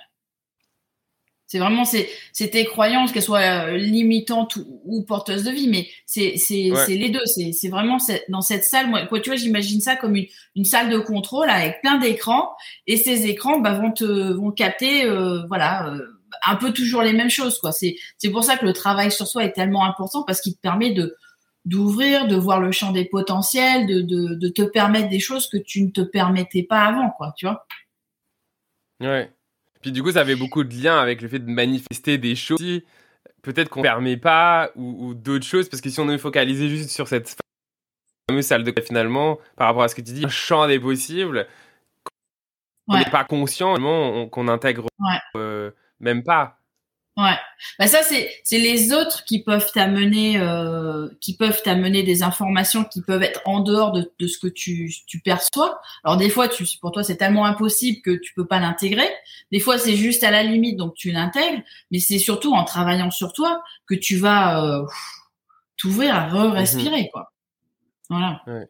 c'est 1.48 1.60
vraiment 1.60 1.84
c'est 1.86 2.08
tes 2.50 2.66
croyances, 2.66 3.12
qu'elles 3.12 3.22
soient 3.22 3.68
euh, 3.68 3.78
limitantes 3.78 4.58
ou, 4.84 5.04
porteuses 5.04 5.44
de 5.44 5.52
vie, 5.52 5.68
mais 5.68 5.88
c'est 6.06 6.38
c'est 6.38 6.72
les 6.90 7.10
deux. 7.10 7.26
C'est 7.26 7.70
vraiment 7.70 7.98
dans 8.30 8.42
cette 8.42 8.64
salle. 8.64 8.90
Moi, 8.90 9.06
quoi, 9.06 9.20
tu 9.20 9.30
vois, 9.30 9.38
j'imagine 9.38 9.80
ça 9.80 9.96
comme 9.96 10.16
une, 10.16 10.26
une 10.56 10.66
salle 10.66 10.90
de 10.90 10.98
contrôle 10.98 11.50
avec 11.50 11.82
plein 11.82 11.98
d'écrans 11.98 12.50
et 12.88 12.98
ces 12.98 13.28
écrans 13.28 13.60
bah, 13.60 13.74
vont 13.74 13.92
te 13.92 14.34
vont 14.34 14.52
capter, 14.52 15.06
euh, 15.06 15.46
voilà, 15.48 15.90
euh, 15.90 16.00
un 16.48 16.56
peu 16.56 16.74
toujours 16.74 17.04
les 17.04 17.14
mêmes 17.14 17.30
choses. 17.30 17.60
Quoi. 17.60 17.72
C'est 17.72 17.96
c'est 18.18 18.32
pour 18.32 18.44
ça 18.44 18.58
que 18.58 18.66
le 18.66 18.74
travail 18.74 19.12
sur 19.12 19.28
soi 19.28 19.44
est 19.44 19.54
tellement 19.54 19.86
important 19.86 20.24
parce 20.24 20.42
qu'il 20.42 20.56
te 20.56 20.62
permet 20.62 20.94
de 20.94 21.16
d'ouvrir, 21.66 22.28
de 22.28 22.36
voir 22.36 22.60
le 22.60 22.72
champ 22.72 22.92
des 22.92 23.06
potentiels, 23.06 23.88
de, 23.88 24.02
de, 24.02 24.36
de 24.36 24.48
te 24.50 24.62
permettre 24.62 25.10
des 25.10 25.20
choses 25.20 25.48
que 25.48 25.58
tu 25.58 25.82
ne 25.82 25.90
te 25.90 26.02
permettais 26.02 26.62
pas 26.64 26.86
avant, 26.86 27.10
quoi. 27.10 27.34
Tu 27.38 27.48
vois. 27.48 27.66
Ouais. 29.00 29.35
Puis 29.86 29.92
du 29.92 30.02
coup, 30.02 30.10
ça 30.10 30.22
avait 30.22 30.36
beaucoup 30.36 30.64
de 30.64 30.74
liens 30.74 30.98
avec 30.98 31.22
le 31.22 31.28
fait 31.28 31.38
de 31.38 31.48
manifester 31.48 32.18
des 32.18 32.36
choses. 32.36 32.82
Peut-être 33.44 33.70
qu'on 33.70 33.82
ne 33.82 33.84
permet 33.84 34.18
pas 34.18 34.72
ou, 34.76 35.14
d'autres 35.14 35.46
choses, 35.46 35.70
parce 35.70 35.80
que 35.80 35.92
si 35.92 36.00
on 36.00 36.10
est 36.10 36.18
focalisé 36.18 36.70
juste 36.70 36.90
sur 36.90 37.08
cette 37.08 37.38
fameuse 38.28 38.48
salle 38.48 38.64
de 38.64 38.74
finalement, 38.82 39.38
par 39.56 39.68
rapport 39.68 39.84
à 39.84 39.88
ce 39.88 39.94
que 39.94 40.02
tu 40.02 40.12
dis, 40.12 40.26
un 40.26 40.30
champ 40.30 40.66
des 40.66 40.80
possibles, 40.80 41.46
on 42.88 42.98
n'est 42.98 43.06
pas 43.12 43.26
conscient, 43.26 43.76
qu'on 44.32 44.48
intègre 44.48 44.88
euh, 45.36 45.70
même 46.00 46.24
pas. 46.24 46.58
Ouais. 47.18 47.36
Bah 47.80 47.88
ça 47.88 48.04
c'est 48.04 48.30
c'est 48.44 48.58
les 48.58 48.92
autres 48.92 49.24
qui 49.24 49.42
peuvent 49.42 49.72
t'amener 49.74 50.38
euh, 50.38 51.08
qui 51.22 51.38
peuvent 51.38 51.62
t'amener 51.64 52.04
des 52.04 52.24
informations 52.24 52.84
qui 52.84 53.02
peuvent 53.02 53.24
être 53.24 53.42
en 53.46 53.62
dehors 53.62 53.94
de, 53.94 54.12
de 54.20 54.28
ce 54.28 54.38
que 54.38 54.48
tu 54.48 54.92
tu 55.08 55.22
perçois. 55.22 55.80
Alors 56.04 56.18
des 56.18 56.30
fois 56.30 56.50
tu 56.50 56.66
pour 56.82 56.92
toi 56.92 57.04
c'est 57.04 57.16
tellement 57.16 57.46
impossible 57.46 58.02
que 58.02 58.12
tu 58.12 58.34
peux 58.34 58.46
pas 58.46 58.60
l'intégrer. 58.60 59.08
Des 59.54 59.62
fois 59.62 59.78
c'est 59.78 59.96
juste 59.96 60.26
à 60.26 60.32
la 60.32 60.44
limite 60.44 60.76
donc 60.76 60.94
tu 60.96 61.12
l'intègres, 61.12 61.64
mais 61.90 62.00
c'est 62.00 62.20
surtout 62.20 62.54
en 62.54 62.66
travaillant 62.66 63.12
sur 63.12 63.32
toi 63.32 63.64
que 63.88 63.96
tu 63.96 64.18
vas 64.18 64.66
euh, 64.66 64.86
t'ouvrir 65.78 66.14
à 66.16 66.28
re-respirer 66.28 67.04
mhm. 67.04 67.10
quoi. 67.14 67.32
Voilà. 68.10 68.42
Ouais. 68.46 68.68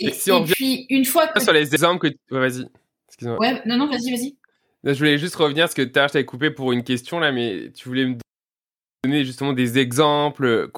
Et, 0.00 0.12
si 0.12 0.32
on 0.32 0.44
puis 0.44 0.86
une 0.88 1.04
fois 1.04 1.26
que 1.26 1.42
sur 1.42 1.52
les 1.52 1.74
exemples 1.74 2.10
que 2.10 2.34
vas-y. 2.34 2.66
Excuse-moi. 3.08 3.38
Ouais, 3.38 3.62
non 3.66 3.76
non, 3.76 3.86
vas-y, 3.86 4.10
vas-y. 4.10 4.36
Je 4.84 4.92
voulais 4.92 5.18
juste 5.18 5.34
revenir 5.36 5.64
parce 5.64 5.74
que 5.74 5.82
tout 5.82 5.92
à 5.96 6.00
l'heure, 6.00 6.08
je 6.08 6.12
t'avais 6.14 6.24
coupé 6.24 6.50
pour 6.50 6.72
une 6.72 6.84
question 6.84 7.18
là, 7.18 7.32
mais 7.32 7.72
tu 7.72 7.88
voulais 7.88 8.06
me 8.06 8.16
donner 9.04 9.24
justement 9.24 9.52
des 9.52 9.78
exemples. 9.78 10.70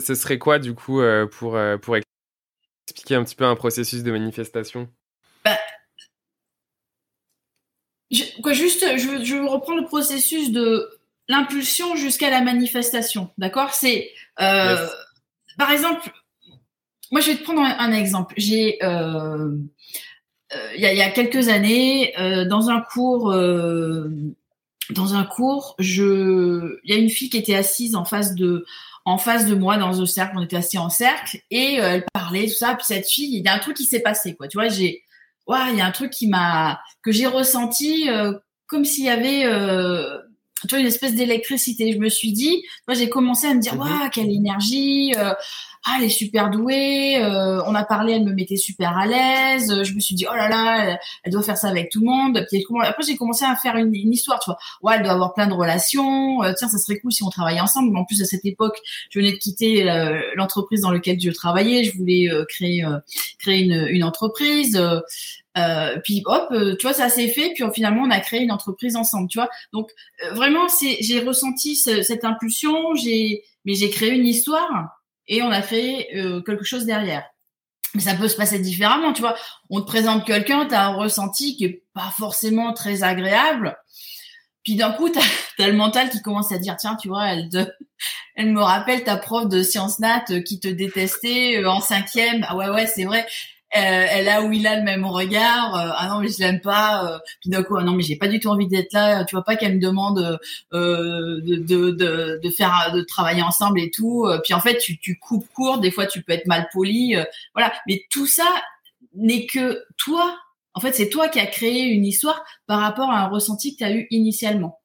ce 0.00 0.14
serait 0.14 0.38
quoi 0.38 0.58
du 0.58 0.74
coup 0.74 1.00
euh, 1.00 1.26
pour, 1.26 1.56
euh, 1.56 1.76
pour 1.76 1.96
expliquer 1.96 3.14
un 3.16 3.24
petit 3.24 3.34
peu 3.34 3.44
un 3.44 3.56
processus 3.56 4.02
de 4.02 4.12
manifestation? 4.12 4.88
Bah, 5.44 5.58
quoi, 8.42 8.52
Juste, 8.52 8.84
je, 8.96 9.24
je 9.24 9.36
reprends 9.36 9.76
le 9.76 9.84
processus 9.84 10.52
de 10.52 10.88
l'impulsion 11.28 11.96
jusqu'à 11.96 12.30
la 12.30 12.40
manifestation. 12.40 13.30
D'accord? 13.38 13.74
C'est 13.74 14.10
euh, 14.40 14.86
par 15.58 15.70
exemple, 15.70 16.10
moi 17.10 17.20
je 17.20 17.30
vais 17.30 17.36
te 17.36 17.42
prendre 17.42 17.62
un, 17.62 17.92
exemple. 17.92 18.34
J'ai 18.36 18.78
il 20.74 20.80
y, 20.80 20.86
a, 20.86 20.92
y, 20.92 21.02
a, 21.02 21.10
quelques 21.10 21.48
années, 21.48 22.14
euh, 22.20 22.44
dans 22.44 22.70
un 22.70 22.80
cours, 22.80 23.32
euh, 23.32 24.08
dans 24.90 25.14
un 25.14 25.24
cours, 25.24 25.74
je, 25.78 26.78
il 26.84 26.90
y 26.90 26.96
a 26.96 27.00
une 27.00 27.10
fille 27.10 27.30
qui 27.30 27.38
était 27.38 27.56
assise 27.56 27.96
en 27.96 28.04
face 28.04 28.34
de, 28.34 28.64
en 29.04 29.18
face 29.18 29.46
de 29.46 29.54
moi 29.54 29.76
dans 29.76 30.00
un 30.00 30.06
cercle. 30.06 30.36
On 30.36 30.42
était 30.42 30.56
assis 30.56 30.78
en 30.78 30.88
cercle 30.88 31.40
et 31.50 31.74
elle 31.74 32.04
parlait 32.12 32.46
tout 32.46 32.54
ça. 32.54 32.74
Puis 32.74 32.86
cette 32.86 33.08
fille, 33.08 33.36
il 33.36 33.44
y 33.44 33.48
a 33.48 33.54
un 33.54 33.58
truc 33.58 33.76
qui 33.76 33.86
s'est 33.86 34.00
passé, 34.00 34.34
quoi. 34.36 34.46
Tu 34.46 34.56
vois, 34.56 34.68
j'ai, 34.68 35.02
ouais, 35.48 35.58
il 35.72 35.78
y 35.78 35.80
a 35.80 35.86
un 35.86 35.90
truc 35.90 36.10
qui 36.10 36.28
m'a, 36.28 36.80
que 37.02 37.10
j'ai 37.10 37.26
ressenti 37.26 38.08
comme 38.68 38.84
s'il 38.84 39.04
y 39.04 39.10
avait 39.10 39.44
tu 40.62 40.68
vois, 40.70 40.78
une 40.78 40.86
espèce 40.86 41.14
d'électricité. 41.14 41.92
Je 41.92 41.98
me 41.98 42.08
suis 42.08 42.32
dit, 42.32 42.62
moi, 42.88 42.96
j'ai 42.96 43.08
commencé 43.08 43.46
à 43.46 43.54
me 43.54 43.60
dire, 43.60 43.74
mmh 43.74 43.80
waouh, 43.80 44.10
quelle 44.12 44.30
énergie, 44.30 45.12
ah, 45.88 45.98
elle 45.98 46.06
est 46.06 46.08
super 46.08 46.50
douée. 46.50 47.16
Euh, 47.22 47.62
on 47.64 47.74
a 47.76 47.84
parlé, 47.84 48.14
elle 48.14 48.24
me 48.24 48.32
mettait 48.32 48.56
super 48.56 48.98
à 48.98 49.06
l'aise. 49.06 49.84
Je 49.84 49.94
me 49.94 50.00
suis 50.00 50.16
dit, 50.16 50.26
oh 50.28 50.34
là 50.34 50.48
là, 50.48 50.98
elle, 51.22 51.32
doit 51.32 51.44
faire 51.44 51.56
ça 51.56 51.68
avec 51.68 51.90
tout 51.92 52.00
le 52.00 52.06
monde. 52.06 52.38
après, 52.82 53.04
j'ai 53.06 53.16
commencé 53.16 53.44
à 53.44 53.54
faire 53.54 53.76
une, 53.76 53.94
histoire, 53.94 54.40
tu 54.40 54.50
vois. 54.50 54.58
Ouais, 54.82 54.96
elle 54.96 55.04
doit 55.04 55.12
avoir 55.12 55.32
plein 55.32 55.46
de 55.46 55.52
relations. 55.52 56.42
Euh, 56.42 56.52
tiens, 56.58 56.68
ça 56.68 56.78
serait 56.78 56.98
cool 56.98 57.12
si 57.12 57.22
on 57.22 57.30
travaillait 57.30 57.60
ensemble. 57.60 57.92
Mais 57.92 58.00
en 58.00 58.04
plus, 58.04 58.20
à 58.20 58.24
cette 58.24 58.44
époque, 58.44 58.76
je 59.10 59.20
venais 59.20 59.30
de 59.30 59.36
quitter 59.36 59.88
euh, 59.88 60.20
l'entreprise 60.34 60.80
dans 60.80 60.90
laquelle 60.90 61.20
je 61.20 61.30
travaillais. 61.30 61.84
Je 61.84 61.96
voulais 61.96 62.28
créer 62.48 62.84
créer 63.38 63.62
une, 63.62 63.86
une 63.88 64.02
entreprise. 64.02 64.80
puis 66.02 66.22
hop, 66.24 66.48
tu 66.50 66.82
vois, 66.82 66.94
ça 66.94 67.08
s'est 67.08 67.28
fait. 67.28 67.52
Puis 67.54 67.62
finalement, 67.72 68.02
on 68.02 68.10
a 68.10 68.18
créé 68.18 68.42
une 68.42 68.50
entreprise 68.50 68.96
ensemble, 68.96 69.28
tu 69.28 69.38
vois. 69.38 69.48
Donc 69.72 69.92
vraiment, 70.32 70.68
c'est, 70.68 70.96
j'ai 71.00 71.20
ressenti 71.20 71.76
cette 71.76 72.24
impulsion. 72.24 72.96
J'ai, 72.96 73.44
mais 73.64 73.74
j'ai 73.74 73.90
créé 73.90 74.10
une 74.10 74.26
histoire 74.26 74.96
et 75.28 75.42
on 75.42 75.50
a 75.50 75.62
fait 75.62 76.08
euh, 76.16 76.40
quelque 76.42 76.64
chose 76.64 76.86
derrière. 76.86 77.24
Mais 77.94 78.02
ça 78.02 78.14
peut 78.14 78.28
se 78.28 78.36
passer 78.36 78.58
différemment, 78.58 79.12
tu 79.12 79.22
vois. 79.22 79.36
On 79.70 79.80
te 79.80 79.86
présente 79.86 80.26
quelqu'un, 80.26 80.66
tu 80.66 80.74
as 80.74 80.86
un 80.86 80.94
ressenti 80.94 81.56
qui 81.56 81.64
est 81.64 81.82
pas 81.94 82.12
forcément 82.16 82.72
très 82.72 83.02
agréable. 83.02 83.76
Puis 84.62 84.76
d'un 84.76 84.92
coup, 84.92 85.08
tu 85.08 85.18
as, 85.62 85.66
le 85.68 85.72
mental 85.74 86.10
qui 86.10 86.20
commence 86.20 86.52
à 86.52 86.58
dire, 86.58 86.76
tiens, 86.76 86.96
tu 86.96 87.08
vois, 87.08 87.28
elle, 87.28 87.48
me 88.52 88.60
rappelle 88.60 89.04
ta 89.04 89.16
prof 89.16 89.48
de 89.48 89.62
sciences 89.62 90.00
nat 90.00 90.24
qui 90.44 90.60
te 90.60 90.68
détestait 90.68 91.58
euh, 91.58 91.70
en 91.70 91.80
cinquième. 91.80 92.44
Ah 92.48 92.56
ouais, 92.56 92.68
ouais, 92.68 92.86
c'est 92.86 93.04
vrai. 93.04 93.26
Euh, 93.74 94.06
elle 94.10 94.28
a 94.28 94.42
ou 94.42 94.52
il 94.52 94.66
a 94.66 94.76
le 94.76 94.84
même 94.84 95.04
regard. 95.04 95.76
Euh, 95.76 95.90
ah 95.96 96.08
non 96.08 96.20
mais 96.20 96.28
je 96.28 96.38
l'aime 96.38 96.60
pas. 96.60 97.04
Euh, 97.04 97.18
puis 97.40 97.50
d'un 97.50 97.62
coup 97.64 97.76
ah 97.76 97.82
non 97.82 97.92
mais 97.94 98.02
j'ai 98.02 98.16
pas 98.16 98.28
du 98.28 98.38
tout 98.38 98.48
envie 98.48 98.68
d'être 98.68 98.92
là. 98.92 99.24
Tu 99.24 99.34
vois 99.34 99.44
pas 99.44 99.56
qu'elle 99.56 99.74
me 99.74 99.80
demande 99.80 100.38
de, 100.72 101.40
de, 101.40 101.90
de, 101.90 102.40
de, 102.42 102.50
faire 102.50 102.92
de 102.94 103.02
travailler 103.02 103.42
ensemble 103.42 103.80
et 103.80 103.90
tout. 103.90 104.28
Puis 104.44 104.54
en 104.54 104.60
fait 104.60 104.78
tu, 104.78 104.98
tu 104.98 105.18
coupes 105.18 105.48
court. 105.52 105.78
Des 105.78 105.90
fois 105.90 106.06
tu 106.06 106.22
peux 106.22 106.32
être 106.32 106.46
mal 106.46 106.68
poli. 106.72 107.16
voilà. 107.54 107.72
Mais 107.88 108.04
tout 108.10 108.26
ça 108.26 108.46
n'est 109.14 109.46
que 109.46 109.84
toi. 109.96 110.38
En 110.74 110.80
fait 110.80 110.92
c'est 110.92 111.08
toi 111.08 111.28
qui 111.28 111.40
as 111.40 111.46
créé 111.46 111.86
une 111.86 112.06
histoire 112.06 112.44
par 112.66 112.80
rapport 112.80 113.10
à 113.10 113.24
un 113.24 113.28
ressenti 113.28 113.72
que 113.72 113.78
tu 113.78 113.84
as 113.84 113.92
eu 113.92 114.06
initialement. 114.10 114.80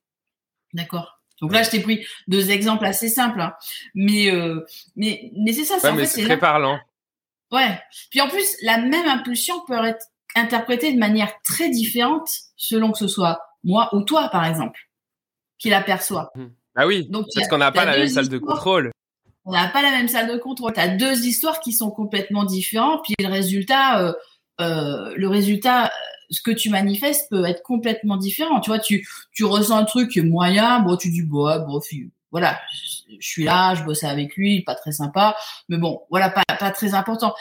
D'accord? 0.74 1.20
Donc 1.40 1.54
là, 1.54 1.64
je 1.64 1.72
t'ai 1.72 1.80
pris 1.80 2.06
deux 2.28 2.52
exemples 2.52 2.86
assez 2.86 3.10
simples, 3.10 3.42
hein. 3.42 3.56
mais 3.96 4.32
mais 4.96 5.32
mais 5.36 5.54
c'est 5.54 5.64
ça. 5.64 5.78
Ouais, 5.84 5.98
mais 5.98 6.06
c'est 6.06 6.24
très 6.24 6.38
parlant. 6.38 6.80
Ouais. 7.52 7.80
Puis 8.10 8.22
en 8.22 8.30
plus, 8.30 8.56
la 8.64 8.78
même 8.78 9.08
impulsion 9.08 9.56
peut 9.68 9.84
être 9.86 10.06
interprétée 10.36 10.94
de 10.94 11.00
manière 11.00 11.34
très 11.44 11.70
différente 11.70 12.30
selon 12.56 12.92
que 12.92 12.98
ce 12.98 13.08
soit 13.08 13.42
moi 13.64 13.90
ou 13.94 14.02
toi, 14.02 14.30
par 14.30 14.46
exemple, 14.46 14.80
qui 15.58 15.70
l'aperçoit. 15.70 16.32
Mmh. 16.36 16.46
Ah 16.76 16.88
oui, 16.88 17.08
Donc, 17.10 17.28
parce 17.36 17.48
qu'on 17.48 17.58
n'a 17.58 17.72
pas 17.72 17.86
la 17.86 17.98
même 17.98 18.08
salle 18.08 18.30
de 18.30 18.38
contrôle. 18.38 18.92
On 19.44 19.52
n'a 19.52 19.68
pas 19.68 19.82
la 19.82 19.92
même 19.92 20.08
salle 20.08 20.32
de 20.32 20.38
contrôle. 20.38 20.74
Tu 20.74 20.80
as 20.80 20.88
deux 20.88 21.26
histoires 21.26 21.60
qui 21.60 21.74
sont 21.74 21.92
complètement 21.92 22.46
différentes, 22.46 23.02
puis 23.04 23.16
le 23.20 23.28
résultat, 23.28 24.00
euh, 24.00 24.14
euh, 24.62 25.14
le 25.16 25.28
résultat, 25.28 25.86
euh, 25.86 25.90
ce 26.30 26.42
que 26.42 26.52
tu 26.52 26.70
manifestes 26.70 27.30
peut 27.30 27.44
être 27.46 27.62
complètement 27.64 28.18
différent. 28.18 28.62
Tu 28.62 28.70
vois, 28.70 28.80
tu, 28.80 29.08
tu 29.34 29.44
ressens 29.44 29.78
un 29.78 29.84
truc 29.84 30.16
moyen, 30.18 30.80
bon, 30.80 30.96
tu 30.96 31.10
dis, 31.10 31.24
bon, 31.24 31.60
bon, 31.66 31.82
voilà, 32.32 32.60
je 33.20 33.28
suis 33.28 33.44
là, 33.44 33.76
je 33.76 33.84
bosse 33.84 34.04
avec 34.04 34.36
lui, 34.36 34.62
pas 34.62 34.76
très 34.76 34.92
sympa, 34.92 35.36
mais 35.70 35.78
bon, 35.78 36.02
voilà, 36.10 36.30
pas, 36.30 36.44
pas 36.60 36.72
très 36.72 36.94
important. 36.94 37.34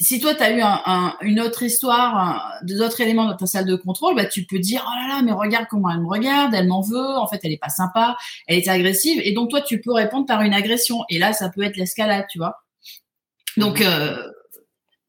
Si 0.00 0.20
toi, 0.20 0.34
tu 0.34 0.42
as 0.42 0.50
eu 0.50 0.60
un, 0.62 1.16
une 1.20 1.38
autre 1.38 1.62
histoire, 1.62 2.58
d'autres 2.62 3.00
éléments 3.02 3.26
dans 3.26 3.36
ta 3.36 3.46
salle 3.46 3.66
de 3.66 3.76
contrôle, 3.76 4.16
bah, 4.16 4.24
tu 4.24 4.44
peux 4.44 4.58
dire, 4.58 4.84
oh 4.86 4.98
là 4.98 5.16
là, 5.16 5.22
mais 5.22 5.32
regarde 5.32 5.66
comment 5.70 5.90
elle 5.90 6.00
me 6.00 6.08
regarde, 6.08 6.54
elle 6.54 6.66
m'en 6.66 6.80
veut, 6.80 7.16
en 7.16 7.28
fait, 7.28 7.40
elle 7.44 7.52
est 7.52 7.60
pas 7.60 7.68
sympa, 7.68 8.16
elle 8.48 8.58
est 8.58 8.68
agressive, 8.68 9.20
et 9.22 9.32
donc 9.32 9.50
toi, 9.50 9.60
tu 9.60 9.80
peux 9.80 9.92
répondre 9.92 10.26
par 10.26 10.42
une 10.42 10.54
agression, 10.54 11.04
et 11.08 11.18
là, 11.18 11.32
ça 11.32 11.50
peut 11.50 11.62
être 11.62 11.76
l'escalade, 11.76 12.24
tu 12.30 12.38
vois. 12.38 12.64
Donc, 13.58 13.80
mmh. 13.80 13.84
euh, 13.84 14.28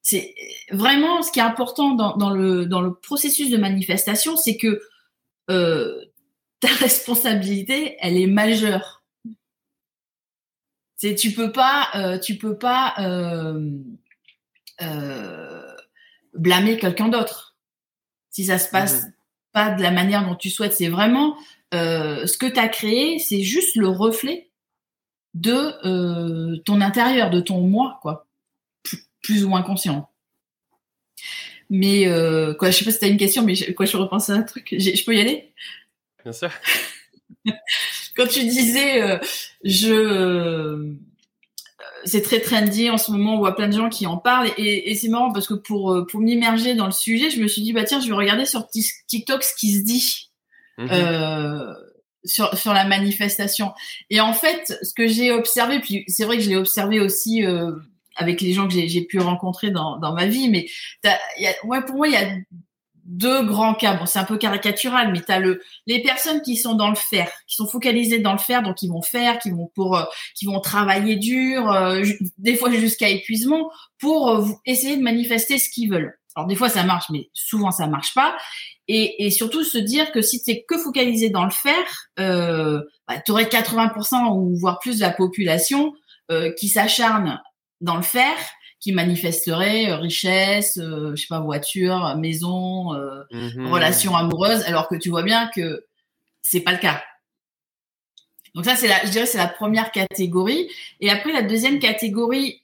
c'est 0.02 0.36
vraiment 0.72 1.22
ce 1.22 1.32
qui 1.32 1.40
est 1.40 1.44
important 1.44 1.92
dans, 1.96 2.18
dans, 2.18 2.30
le, 2.30 2.66
dans 2.66 2.82
le 2.82 2.94
processus 2.94 3.50
de 3.50 3.58
manifestation, 3.58 4.36
c'est 4.36 4.58
que 4.58 4.82
euh, 5.50 6.02
ta 6.60 6.68
responsabilité, 6.80 7.96
elle 8.02 8.18
est 8.18 8.28
majeure 8.28 9.03
tu 11.12 11.32
peux 11.32 11.52
pas, 11.52 11.90
euh, 11.96 12.18
tu 12.18 12.38
peux 12.38 12.58
pas 12.58 12.94
euh, 13.00 13.72
euh, 14.82 15.76
blâmer 16.34 16.78
quelqu'un 16.78 17.10
d'autre 17.10 17.56
si 18.30 18.46
ça 18.46 18.58
se 18.58 18.70
passe 18.70 19.04
mhm. 19.04 19.14
pas 19.52 19.72
de 19.72 19.82
la 19.82 19.92
manière 19.92 20.26
dont 20.28 20.36
tu 20.36 20.50
souhaites. 20.50 20.74
C'est 20.74 20.90
vraiment 20.90 21.38
ce 21.72 22.38
que 22.38 22.46
tu 22.46 22.60
as 22.60 22.68
créé, 22.68 23.20
c'est 23.20 23.42
juste 23.42 23.76
le 23.76 23.88
reflet 23.88 24.50
de 25.34 26.58
ton 26.66 26.82
intérieur, 26.82 27.32
de 27.32 27.40
ton 27.40 27.62
moi, 27.62 28.00
quoi, 28.02 28.28
plus, 29.22 29.44
ou 29.44 29.50
moins 29.50 29.64
conscient. 29.64 30.10
Mais 31.70 32.06
quoi, 32.60 32.70
je 32.70 32.78
sais 32.78 32.86
pas 32.86 32.92
si 32.92 33.00
tu 33.00 33.06
as 33.06 33.08
une 33.08 33.18
question, 33.18 33.44
mais 33.44 33.56
quoi, 33.74 33.86
je 33.88 33.98
repense 33.98 34.30
à 34.30 34.34
un 34.34 34.44
truc. 34.44 34.68
Je 34.72 35.04
peux 35.04 35.16
y 35.16 35.22
aller? 35.22 35.52
Bien 36.24 36.32
sûr. 36.32 36.52
Quand 38.16 38.28
tu 38.28 38.44
disais, 38.44 39.20
je 39.64 40.96
c'est 42.06 42.22
très 42.22 42.40
trendy 42.40 42.90
en 42.90 42.98
ce 42.98 43.12
moment, 43.12 43.36
on 43.36 43.40
voit 43.40 43.56
plein 43.56 43.68
de 43.68 43.74
gens 43.74 43.90
qui 43.90 44.06
en 44.06 44.18
parlent 44.18 44.50
et, 44.58 44.96
c'est 44.96 45.08
marrant 45.08 45.32
parce 45.32 45.48
que 45.48 45.54
pour 45.54 45.92
euh, 45.92 46.06
pour 46.06 46.20
m'immerger 46.22 46.76
dans 46.76 46.86
le 46.86 46.92
sujet, 46.92 47.30
je 47.30 47.42
me 47.42 47.48
suis 47.48 47.62
dit 47.62 47.74
bah 47.74 47.84
tiens, 47.84 48.00
je 48.00 48.08
vais 48.08 48.14
regarder 48.14 48.46
sur 48.46 48.68
TikTok 48.68 49.44
ce 49.44 49.56
qui 49.56 49.74
se 49.74 49.84
dit 49.84 50.32
mhm. 50.78 50.90
euh, 50.92 51.74
sur 52.26 52.56
sur 52.58 52.74
la 52.74 52.86
manifestation. 52.86 53.74
Et 54.10 54.20
en 54.20 54.34
fait, 54.34 54.78
ce 54.82 54.94
que 54.94 55.08
j'ai 55.08 55.32
observé, 55.32 55.80
puis 55.80 56.04
c'est 56.08 56.26
vrai 56.26 56.38
que 56.38 56.44
je 56.44 56.50
l'ai 56.50 56.58
observé 56.58 57.00
aussi 57.00 57.46
euh, 57.46 57.72
avec 58.16 58.42
les 58.42 58.54
gens 58.54 58.68
que 58.68 58.74
j'ai 58.74 59.02
pu 59.02 59.20
rencontrer 59.20 59.72
dans 59.72 59.98
dans 59.98 60.14
ma 60.14 60.26
vie, 60.26 60.50
mais 60.50 60.68
y 61.40 61.48
a, 61.48 61.54
ouais, 61.66 61.82
pour 61.82 61.96
moi 61.96 62.08
il 62.08 62.14
y 62.14 62.18
a 62.18 62.30
deux 63.06 63.44
grands 63.46 63.74
cas. 63.74 63.96
Bon, 63.96 64.06
c'est 64.06 64.20
un 64.20 64.24
peu 64.24 64.38
caricatural, 64.38 65.12
mais 65.12 65.22
tu 65.22 65.32
as 65.32 65.40
le, 65.40 65.62
les 65.88 66.02
personnes 66.02 66.42
qui 66.42 66.56
sont 66.56 66.74
dans 66.74 66.90
le 66.90 66.96
faire, 66.96 67.30
qui 67.48 67.56
sont 67.56 67.68
focalisées 67.68 68.20
dans 68.20 68.32
le 68.32 68.40
faire, 68.40 68.64
donc 68.64 68.82
ils 68.82 68.90
vont 68.90 69.02
faire, 69.02 69.40
qui 69.40 69.52
vont 69.52 69.70
pour, 69.76 69.98
euh, 69.98 70.04
qui 70.36 70.46
vont 70.46 70.60
travailler 70.60 71.18
dur, 71.18 71.72
euh, 71.72 72.04
des 72.38 72.56
fois 72.56 72.72
jusqu'à 72.72 73.10
épuisement, 73.10 73.70
pour 74.00 74.30
euh, 74.30 74.46
essayer 74.66 74.98
de 74.98 75.02
manifester 75.04 75.58
ce 75.58 75.70
qu'ils 75.70 75.90
veulent. 75.90 76.18
Alors 76.36 76.48
des 76.48 76.56
fois 76.56 76.70
ça 76.70 76.84
marche, 76.84 77.10
mais 77.12 77.30
souvent 77.34 77.72
ça 77.72 77.88
marche 77.88 78.14
pas. 78.14 78.36
Et, 78.88 79.26
et 79.26 79.32
surtout 79.32 79.64
se 79.64 79.78
dire 79.78 80.12
que 80.12 80.22
si 80.22 80.42
tu 80.44 80.52
es 80.52 80.66
que 80.68 80.78
focalisé 80.78 81.30
dans 81.30 81.46
le 81.46 81.52
faire, 81.52 82.10
euh, 82.20 82.82
bah, 83.08 83.20
tu 83.26 83.32
aurais 83.32 83.46
80% 83.46 84.36
ou 84.36 84.58
voire 84.58 84.80
plus 84.80 84.98
de 84.98 85.02
la 85.02 85.12
population 85.12 85.94
qui 86.58 86.68
s'acharne 86.68 87.40
dans 87.80 87.96
le 87.96 88.02
faire 88.02 88.36
qui 88.84 88.92
manifesterait 88.92 89.90
euh, 89.90 89.96
richesse, 89.96 90.78
euh, 90.78 91.16
je 91.16 91.22
sais 91.22 91.28
pas, 91.30 91.40
voiture, 91.40 92.18
maison, 92.18 92.94
euh, 92.94 93.24
mhm. 93.32 93.72
relation 93.72 94.14
amoureuse, 94.14 94.62
alors 94.64 94.90
que 94.90 94.96
tu 94.96 95.10
vois 95.10 95.24
bien 95.24 95.50
que 95.56 95.86
c'est 96.42 96.60
pas 96.60 96.74
le 96.74 96.80
cas. 96.80 97.02
Donc 98.56 98.66
ça, 98.66 98.76
c'est 98.76 98.90
la, 98.90 99.00
je 99.06 99.10
dirais, 99.10 99.26
c'est 99.26 99.38
la 99.38 99.48
première 99.48 99.94
catégorie. 99.94 100.70
Et 101.00 101.10
après, 101.10 101.32
la 101.32 101.44
deuxième 101.44 101.80
catégorie 101.80 102.62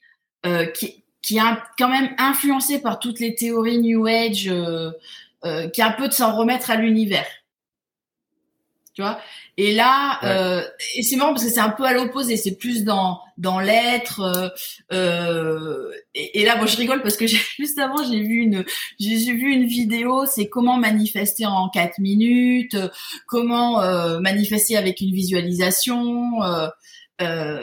qui, 0.74 1.02
qui 1.20 1.38
est 1.38 1.42
quand 1.78 1.88
même 1.88 2.14
influencée 2.16 2.80
par 2.80 3.00
toutes 3.00 3.18
les 3.18 3.34
théories 3.34 3.78
New 3.78 4.06
Age, 4.06 4.44
qui 4.44 5.80
est 5.80 5.84
un 5.84 5.92
peu 5.92 6.06
de 6.06 6.12
s'en 6.12 6.36
remettre 6.36 6.70
à 6.70 6.76
l'univers. 6.76 7.26
Tu 8.94 9.02
vois 9.02 9.20
et 9.56 9.72
là, 9.74 10.18
euh, 10.24 10.64
et 10.96 11.02
c'est 11.02 11.16
marrant 11.16 11.32
parce 11.32 11.44
que 11.44 11.50
c'est 11.50 11.60
un 11.60 11.70
peu 11.70 11.84
à 11.84 11.92
l'opposé, 11.92 12.36
c'est 12.36 12.56
plus 12.56 12.82
dans 12.82 13.20
dans 13.36 13.60
l'être. 13.60 14.20
Euh, 14.20 14.48
euh 14.92 15.90
et, 16.14 16.44
là, 16.44 16.56
moi, 16.56 16.66
je 16.66 16.76
rigole 16.76 17.02
parce 17.02 17.16
que 17.16 17.26
juste 17.58 17.78
avant, 17.78 18.02
j'ai 18.02 18.20
vu 18.20 18.36
une 18.36 18.64
j'ai 18.98 19.32
vu 19.32 19.52
une 19.52 19.66
vidéo, 19.66 20.24
c'est 20.26 20.48
comment 20.48 20.76
manifester 20.78 21.46
en 21.46 21.68
quatre 21.68 21.98
minutes, 21.98 22.76
comment 23.26 23.82
euh, 23.82 24.18
manifester 24.20 24.76
avec 24.76 25.00
une 25.00 25.12
visualisation. 25.12 26.42
Euh, 27.20 27.60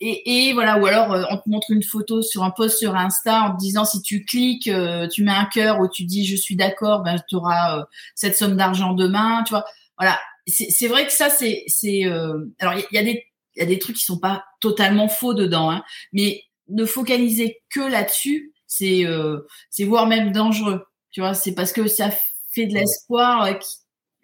et, 0.00 0.48
et, 0.48 0.52
voilà, 0.54 0.78
ou 0.78 0.86
alors 0.86 1.14
on 1.30 1.36
te 1.36 1.48
montre 1.48 1.70
une 1.70 1.82
photo 1.82 2.22
sur 2.22 2.42
un 2.42 2.50
post 2.50 2.78
sur 2.78 2.96
Insta 2.96 3.42
en 3.42 3.52
te 3.54 3.58
disant 3.58 3.84
si 3.84 4.02
tu 4.02 4.24
cliques, 4.24 4.70
tu 5.12 5.24
mets 5.24 5.30
un 5.30 5.44
cœur 5.44 5.80
ou 5.80 5.88
tu 5.88 6.04
dis 6.04 6.26
je 6.26 6.36
suis 6.36 6.56
d'accord, 6.56 7.02
ben 7.02 7.16
tu 7.28 7.36
auras 7.36 7.84
cette 8.14 8.36
somme 8.36 8.56
d'argent 8.56 8.92
demain, 8.92 9.44
tu 9.46 9.50
vois. 9.50 9.64
Voilà, 9.98 10.18
c'est 10.46 10.88
vrai 10.88 11.06
que 11.06 11.12
ça, 11.12 11.30
c'est, 11.30 11.64
c'est, 11.68 12.04
euh, 12.04 12.38
alors 12.58 12.74
il 12.74 12.94
y, 12.94 12.98
a 12.98 13.02
des, 13.02 13.24
il 13.56 13.60
y 13.60 13.62
a 13.62 13.66
des 13.66 13.78
trucs 13.78 13.96
qui 13.96 14.04
sont 14.04 14.18
pas 14.18 14.44
totalement 14.60 15.08
faux 15.08 15.34
dedans, 15.34 15.70
hein, 15.70 15.82
mais 16.12 16.42
ne 16.68 16.84
focaliser 16.84 17.62
que 17.70 17.80
là-dessus, 17.80 18.52
c'est, 18.66 19.06
euh, 19.06 19.46
c'est 19.70 19.84
voire 19.84 20.06
même 20.06 20.32
dangereux. 20.32 20.84
Tu 21.10 21.20
vois, 21.20 21.34
c'est 21.34 21.54
parce 21.54 21.72
que 21.72 21.86
ça 21.86 22.10
fait 22.52 22.66
de 22.66 22.74
l'espoir 22.74 23.44
euh, 23.44 23.52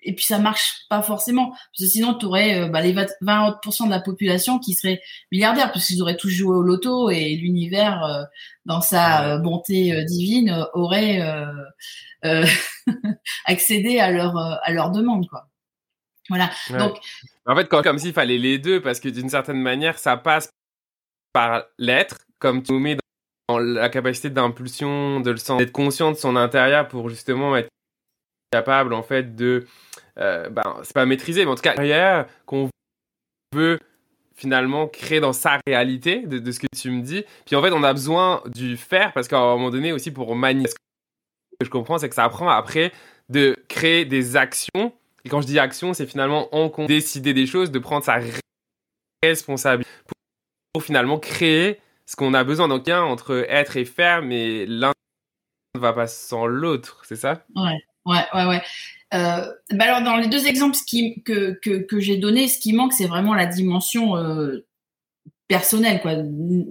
et 0.03 0.15
puis 0.15 0.25
ça 0.25 0.39
marche 0.39 0.87
pas 0.89 1.03
forcément 1.03 1.51
parce 1.51 1.81
que 1.81 1.87
sinon 1.87 2.15
tu 2.15 2.25
aurais 2.25 2.71
bah, 2.71 2.81
les 2.81 2.95
20% 2.95 3.85
de 3.85 3.91
la 3.91 4.01
population 4.01 4.59
qui 4.59 4.73
serait 4.73 5.03
milliardaire 5.31 5.71
parce 5.73 5.87
qu'ils 5.87 6.01
auraient 6.01 6.17
tous 6.17 6.31
joué 6.31 6.57
au 6.57 6.63
loto 6.63 7.11
et 7.11 7.37
l'univers 7.37 8.27
dans 8.65 8.81
sa 8.81 9.37
bonté 9.37 10.03
divine 10.07 10.67
aurait 10.73 11.21
accédé 13.45 13.99
à 13.99 14.11
leur 14.11 14.39
à 14.39 14.73
leur 14.73 14.91
demande 14.91 15.29
quoi. 15.29 15.50
Voilà. 16.31 16.49
Donc, 16.79 16.99
en 17.45 17.57
fait, 17.57 17.69
comme 17.69 17.99
s'il 17.99 18.13
fallait 18.13 18.39
les 18.39 18.59
deux, 18.59 18.81
parce 18.81 19.01
que 19.01 19.09
d'une 19.09 19.29
certaine 19.29 19.61
manière, 19.61 19.99
ça 19.99 20.17
passe 20.17 20.51
par 21.33 21.65
l'être, 21.77 22.19
comme 22.39 22.63
tu 22.63 22.73
nous 22.73 22.79
mets 22.79 22.97
dans 23.49 23.59
la 23.59 23.89
capacité 23.89 24.31
d'impulsion, 24.31 25.21
de 25.21 25.33
le 25.33 25.37
sens, 25.37 25.59
d'être 25.59 25.73
conscient 25.73 26.13
de 26.13 26.17
son 26.17 26.37
intérieur 26.37 26.87
pour 26.87 27.09
justement 27.09 27.57
être 27.57 27.69
capable, 28.53 28.95
en 28.95 29.03
fait, 29.03 29.35
de, 29.35 29.67
euh, 30.19 30.49
ben, 30.49 30.77
c'est 30.85 30.95
pas 30.95 31.05
maîtriser, 31.05 31.45
mais 31.45 31.51
en 31.51 31.57
tout 31.57 31.63
cas, 31.63 32.27
qu'on 32.47 32.71
veut 33.53 33.81
finalement 34.37 34.87
créer 34.87 35.21
dans 35.21 35.33
sa 35.33 35.59
réalité 35.67 36.27
de, 36.27 36.39
de, 36.39 36.53
ce 36.53 36.61
que 36.61 36.67
tu 36.75 36.91
me 36.91 37.03
dis. 37.03 37.25
Puis 37.45 37.57
en 37.57 37.63
fait, 37.63 37.73
on 37.73 37.83
a 37.83 37.93
besoin 37.93 38.43
du 38.47 38.77
faire 38.77 39.13
parce 39.13 39.29
qu'à 39.29 39.39
un 39.39 39.57
moment 39.57 39.71
donné 39.71 39.93
aussi 39.93 40.11
pour 40.11 40.35
manier. 40.35 40.67
Ce 40.67 40.75
que 40.75 41.67
je 41.67 41.71
comprends, 41.71 41.99
c'est 41.99 42.09
que 42.09 42.15
ça 42.15 42.25
apprend 42.25 42.49
après 42.49 42.91
de 43.29 43.57
créer 43.69 44.07
des 44.07 44.37
actions 44.37 44.93
et 45.25 45.29
quand 45.29 45.41
je 45.41 45.47
dis 45.47 45.59
action, 45.59 45.95
c'est 45.95 46.07
finalement 46.07 46.55
en 46.55 46.71
décider 46.87 47.35
des 47.35 47.47
choses, 47.47 47.71
de 47.71 47.79
prendre 47.79 48.05
sa 48.05 48.21
responsabilité 49.23 49.91
pour, 50.73 50.83
finalement 50.83 51.19
créer 51.19 51.81
ce 52.07 52.17
qu'on 52.17 52.33
a 52.33 52.45
besoin. 52.45 52.69
Donc, 52.69 52.87
il 52.87 52.91
y 52.91 52.93
a 52.93 53.05
entre 53.05 53.45
être 53.49 53.77
et 53.77 53.85
faire, 53.85 54.23
mais 54.23 54.67
l'un 54.67 54.93
ne 55.75 55.81
va 55.81 55.93
pas 55.93 56.07
sans 56.07 56.47
l'autre, 56.47 57.03
c'est 57.07 57.17
ça? 57.17 57.45
Ouais, 57.55 57.79
ouais, 58.07 58.25
ouais, 58.35 58.47
ouais. 58.47 58.63
Euh, 59.13 59.53
bah 59.73 59.85
alors, 59.85 60.03
dans 60.03 60.17
les 60.17 60.29
deux 60.29 60.47
exemples 60.47 60.77
que, 61.25 61.53
que, 61.81 62.01
j'ai 62.01 62.17
donnés, 62.17 62.49
ce 62.49 62.59
qui 62.59 62.73
manque, 62.73 62.93
c'est 62.93 63.07
vraiment 63.07 63.35
la 63.35 63.47
dimension 63.47 64.17
euh, 64.17 64.65
personnelle, 65.49 66.01
quoi. 66.01 66.15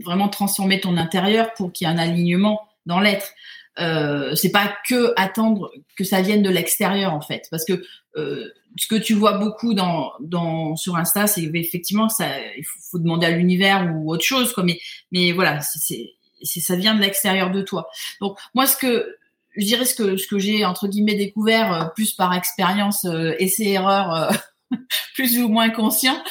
Vraiment 0.04 0.30
transformer 0.30 0.80
ton 0.80 0.98
intérieur 0.98 1.54
pour 1.54 1.74
qu'il 1.74 1.88
y 1.88 1.92
ait 1.92 1.94
un 1.94 1.98
alignement 1.98 2.68
dans 2.86 3.00
l'être. 3.00 3.34
Euh, 3.80 4.36
c'est 4.36 4.52
pas 4.52 4.74
que 4.88 5.14
attendre 5.16 5.72
que 5.96 6.04
ça 6.04 6.22
vienne 6.22 6.42
de 6.42 6.50
l'extérieur 6.50 7.14
en 7.14 7.22
fait, 7.22 7.48
parce 7.52 7.66
que 7.66 7.82
euh, 8.18 8.48
ce 8.78 8.88
que 8.88 8.96
tu 8.96 9.14
vois 9.14 9.38
beaucoup 9.38 9.74
dans, 9.74 10.12
dans 10.20 10.76
sur 10.76 10.96
Insta, 10.96 11.28
c'est 11.28 11.44
effectivement 11.54 12.10
ça, 12.10 12.28
il 12.58 12.64
faut, 12.92 13.00
demander 13.00 13.28
à 13.28 13.32
l'univers 13.32 13.92
ou 13.96 14.12
autre 14.12 14.24
chose, 14.24 14.54
quoi. 14.54 14.64
Mais 14.64 14.80
mais 15.12 15.32
voilà, 15.32 15.60
c'est 15.62 16.14
ça 16.44 16.76
vient 16.76 16.96
de 16.96 17.02
l'extérieur 17.02 17.52
de 17.52 17.62
toi. 17.62 17.90
Donc 18.22 18.38
moi, 18.54 18.66
ce 18.66 18.78
que 18.78 19.16
je 19.58 19.66
dirais 19.66 19.86
ce 19.86 19.96
que 19.96 20.18
ce 20.18 20.28
que 20.28 20.40
j'ai 20.40 20.66
entre 20.66 20.88
guillemets 20.88 21.16
découvert 21.16 21.74
euh, 21.74 21.86
plus 21.96 22.14
par 22.14 22.34
expérience 22.34 23.06
euh, 23.06 23.34
essai 23.40 23.70
erreur 23.70 24.32
plus 25.16 25.40
ou 25.40 25.50
moins 25.50 25.70
conscient 25.70 26.22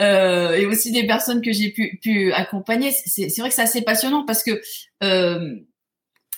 euh, 0.00 0.52
et 0.54 0.66
aussi 0.66 0.92
des 0.92 1.06
personnes 1.06 1.42
que 1.42 1.52
j'ai 1.52 1.70
pu, 1.70 1.98
pu 2.02 2.32
accompagner 2.32 2.90
c'est 2.92 3.28
vrai 3.38 3.48
que 3.48 3.54
c'est 3.54 3.62
assez 3.62 3.82
passionnant 3.82 4.24
parce 4.24 4.42
que 4.42 4.60
euh, 5.02 5.56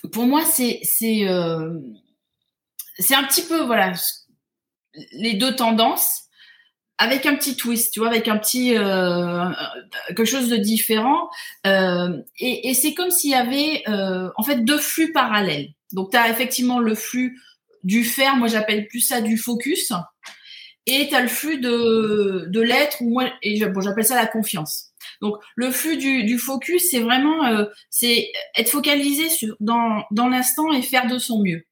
pour 0.09 0.25
moi, 0.25 0.41
euh, 0.41 1.79
c'est 2.99 3.15
un 3.15 3.23
petit 3.23 3.43
peu 3.43 3.61
voilà 3.61 3.93
les 5.13 5.33
deux 5.35 5.55
tendances 5.55 6.23
avec 6.97 7.25
un 7.25 7.35
petit 7.35 7.55
twist, 7.55 7.93
tu 7.93 7.99
vois, 7.99 8.09
avec 8.09 8.27
un 8.27 8.37
petit 8.37 8.77
euh, 8.77 9.49
quelque 10.07 10.25
chose 10.25 10.49
de 10.49 10.57
différent. 10.57 11.29
Euh, 11.65 12.21
et, 12.39 12.73
c'est 12.75 12.93
comme 12.93 13.09
s'il 13.09 13.31
y 13.31 13.35
avait 13.35 13.83
en 13.87 14.43
fait 14.43 14.63
deux 14.63 14.77
flux 14.77 15.11
parallèles. 15.11 15.69
Donc 15.93 16.11
tu 16.11 16.17
as 16.17 16.29
effectivement 16.29 16.79
le 16.79 16.95
flux 16.95 17.39
du 17.83 18.03
faire, 18.03 18.35
moi 18.35 18.47
j'appelle 18.47 18.87
plus 18.87 19.01
ça 19.01 19.21
du 19.21 19.37
focus, 19.37 19.91
et 20.85 21.07
tu 21.09 21.15
as 21.15 21.21
le 21.21 21.27
flux 21.27 21.59
de 21.59 22.45
de 22.47 22.61
l'être, 22.61 23.01
moi 23.01 23.29
et 23.41 23.65
bon 23.65 23.81
j'appelle 23.81 24.05
ça 24.05 24.15
la 24.15 24.27
confiance. 24.27 24.90
Donc 25.21 25.37
le 25.55 25.71
flux 25.71 25.97
du, 25.97 26.37
focus, 26.39 26.89
c'est 26.89 26.99
vraiment 26.99 27.45
euh, 27.45 27.65
c'est 27.89 28.31
être 28.57 28.69
focalisé 28.69 29.27
dans, 29.59 30.03
dans 30.11 30.27
l'instant 30.27 30.71
et 30.71 30.81
faire 30.81 31.07
de 31.07 31.17
son 31.17 31.41
mieux. 31.41 31.63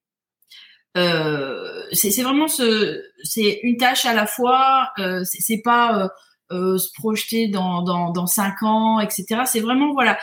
Euh, 0.97 1.83
c'est 1.91 2.21
vraiment 2.21 2.47
ce 2.47 3.01
c'est 3.23 3.59
une 3.63 3.77
tâche 3.77 4.05
à 4.05 4.13
la 4.13 4.27
fois. 4.27 4.89
Euh, 4.99 5.23
c'est 5.23 5.61
pas 5.63 6.11
euh, 6.51 6.77
se 6.77 6.89
projeter 6.93 7.47
dans, 7.47 7.83
dans 7.83 8.11
dans 8.11 8.27
cinq 8.27 8.63
ans, 8.63 8.99
etc. 8.99 9.43
C'est 9.45 9.59
vraiment 9.59 9.93
voilà. 9.93 10.17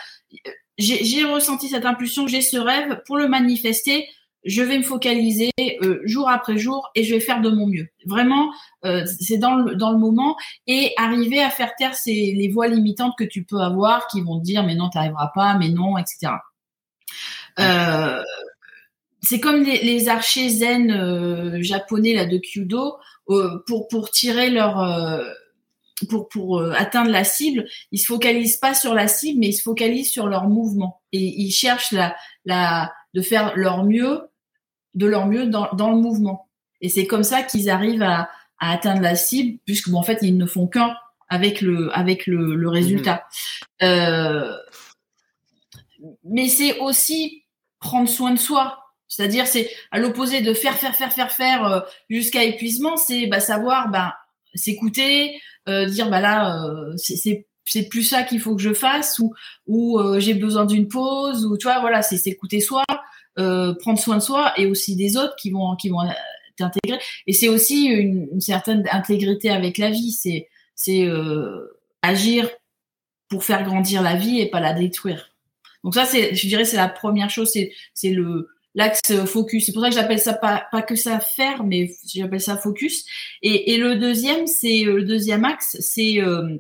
J'ai 0.79 1.25
ressenti 1.25 1.69
cette 1.69 1.87
impulsion, 1.87 2.27
j'ai 2.27 2.43
ce 2.43 2.59
rêve 2.59 3.01
pour 3.07 3.17
le 3.17 3.29
manifester 3.29 4.07
je 4.47 4.63
vais 4.63 4.79
me 4.79 4.83
focaliser 4.83 5.51
euh, 5.61 6.01
jour 6.05 6.29
après 6.29 6.57
jour 6.57 6.89
et 6.95 7.03
je 7.03 7.15
vais 7.15 7.21
faire 7.21 7.41
de 7.41 7.51
mon 7.51 7.67
mieux. 7.67 7.89
Vraiment, 8.07 8.53
euh, 8.85 9.05
c'est 9.21 9.39
dans 9.39 9.57
le, 9.57 9.75
dans 9.75 9.91
le 9.91 9.99
moment 9.99 10.37
et 10.67 10.93
arriver 10.97 11.43
à 11.43 11.51
faire 11.51 11.75
taire 11.77 11.95
ces, 11.95 12.33
les 12.37 12.49
voix 12.49 12.69
limitantes 12.69 13.15
que 13.19 13.25
tu 13.25 13.45
peux 13.45 13.61
avoir 13.61 14.07
qui 14.07 14.23
vont 14.23 14.39
te 14.39 14.45
dire 14.45 14.65
mais 14.65 14.77
non, 14.77 14.89
tu 14.89 14.99
n'arriveras 14.99 15.33
pas, 15.35 15.59
mais 15.59 15.69
non, 15.69 15.99
etc. 15.99 16.33
Euh, 17.59 18.23
c'est 19.23 19.41
comme 19.41 19.65
les, 19.65 20.09
archers 20.09 20.49
zen 20.49 21.61
japonais 21.61 22.15
là 22.15 22.27
de 22.27 22.39
Kyudo 22.39 22.97
pour 23.67 23.89
pour 23.89 24.11
tirer 24.11 24.51
leur 24.51 25.25
pour 26.09 26.29
pour 26.29 26.63
atteindre 26.63 27.11
la 27.11 27.25
cible, 27.25 27.67
ils 27.91 27.99
se 27.99 28.07
focalisent 28.07 28.59
pas 28.59 28.75
sur 28.75 28.95
la 28.95 29.09
cible, 29.09 29.41
mais 29.41 29.49
ils 29.49 29.55
se 29.55 29.63
focalisent 29.63 30.13
sur 30.13 30.29
leur 30.29 30.49
mouvement 30.49 31.01
et 31.13 31.19
ils 31.19 31.51
cherchent 31.51 31.93
la 32.45 32.93
de 33.17 33.23
faire 33.23 33.57
leur 33.57 33.83
mieux, 33.83 34.21
de 34.97 35.07
leur 35.07 35.27
mieux 35.27 35.47
dans 35.47 35.69
dans 35.75 35.91
le 35.91 35.97
mouvement. 35.97 36.49
Et 36.81 36.89
c'est 36.89 37.07
comme 37.07 37.23
ça 37.23 37.43
qu'ils 37.43 37.71
arrivent 37.71 38.03
à, 38.03 38.29
à 38.59 38.73
atteindre 38.73 39.01
la 39.01 39.15
cible, 39.15 39.59
puisque 39.65 39.89
bon, 39.89 39.99
en 39.99 40.03
fait 40.03 40.19
ils 40.23 40.37
ne 40.37 40.47
font 40.47 40.67
qu'un 40.67 40.97
avec 41.29 41.61
le 41.61 41.97
avec 41.97 42.27
le, 42.27 42.55
le 42.55 42.69
résultat. 42.69 43.25
Mmh. 43.81 43.85
Euh, 43.85 44.57
mais 46.25 46.49
c'est 46.49 46.79
aussi 46.81 47.45
prendre 47.81 48.09
soin 48.09 48.33
de 48.33 48.39
soi. 48.39 48.83
C'est-à-dire, 49.09 49.47
c'est 49.47 49.71
à 49.93 49.99
l'opposé 49.99 50.41
de 50.41 50.53
faire, 50.53 50.75
faire, 50.75 50.95
faire, 50.95 51.13
faire, 51.13 51.31
faire 51.31 51.65
euh, 51.65 51.81
jusqu'à 52.11 52.43
épuisement, 52.43 52.97
c'est 52.97 53.29
bah, 53.29 53.41
savoir 53.41 53.89
bah, 53.89 54.15
s'écouter, 54.55 55.41
euh, 55.69 55.87
dire 55.87 56.11
bah 56.11 56.21
là, 56.21 56.65
euh, 56.65 56.93
c'est 56.97 57.47
c'est 57.69 57.89
plus 57.89 58.05
ça 58.05 58.23
qu'il 58.23 58.41
faut 58.41 58.55
que 58.55 58.63
je 58.63 58.73
fasse 58.73 59.19
ou 59.19 59.35
ou 59.67 59.99
euh, 59.99 60.21
j'ai 60.21 60.35
besoin 60.35 60.65
d'une 60.65 60.89
pause 60.89 61.45
ou 61.45 61.59
tu 61.59 61.65
vois 61.65 61.81
voilà 61.81 62.01
c'est 62.01 62.17
s'écouter 62.17 62.61
soi 62.61 62.85
euh, 63.39 63.75
prendre 63.75 63.99
soin 63.99 64.17
de 64.17 64.23
soi 64.23 64.53
et 64.57 64.67
aussi 64.67 64.97
des 64.97 65.17
autres 65.17 65.37
qui 65.37 65.51
vont 65.51 65.77
qui 65.77 65.89
vont 65.89 66.03
t'intégrer 66.57 66.99
et 67.27 67.33
c'est 67.33 67.49
aussi 67.49 67.87
une, 67.87 68.41
certaine 68.41 68.85
intégrité 68.91 69.51
avec 69.51 69.79
la 69.79 69.91
vie 69.91 70.13
c'est 70.13 70.49
c'est 70.75 71.09
agir 72.03 72.49
pour 73.29 73.45
faire 73.45 73.63
grandir 73.65 74.03
la 74.03 74.17
vie 74.17 74.41
et 74.41 74.47
pas 74.47 74.61
la 74.61 74.73
détruire 74.73 75.31
donc 75.87 75.95
ça, 75.95 76.05
c'est, 76.05 76.35
je 76.35 76.49
dirais, 76.49 76.65
c'est 76.65 76.77
la 76.77 76.89
première 76.89 77.31
chose, 77.31 77.49
c'est, 77.53 77.73
c'est 77.95 78.11
le 78.11 78.49
l'axe 78.75 79.25
focus. 79.25 79.67
C'est 79.67 79.73
pour 79.73 79.83
ça 79.83 79.89
que 79.89 79.95
j'appelle 79.95 80.19
ça 80.19 80.35
pas, 80.35 80.67
pas 80.73 80.83
que 80.83 80.97
ça 80.97 81.21
faire, 81.21 81.63
mais 81.63 81.93
j'appelle 82.05 82.41
ça 82.41 82.57
focus. 82.57 83.07
Et, 83.41 83.73
et 83.73 83.79
le 83.79 83.95
deuxième, 83.95 84.49
c'est 84.49 84.83
le 84.83 85.05
deuxième 85.05 85.45
axe, 85.45 85.77
c'est 85.79 86.21
euh, 86.21 86.59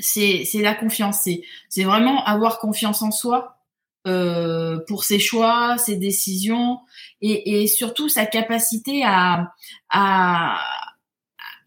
c'est, 0.00 0.44
la 0.54 0.74
confiance. 0.74 1.28
C'est 1.68 1.84
vraiment 1.84 2.24
avoir 2.24 2.58
confiance 2.58 3.02
en 3.02 3.12
soi 3.12 3.59
euh, 4.06 4.78
pour 4.86 5.04
ses 5.04 5.18
choix, 5.18 5.76
ses 5.78 5.96
décisions 5.96 6.80
et, 7.20 7.62
et 7.62 7.66
surtout 7.66 8.08
sa 8.08 8.26
capacité 8.26 9.02
à, 9.04 9.52
à 9.90 10.60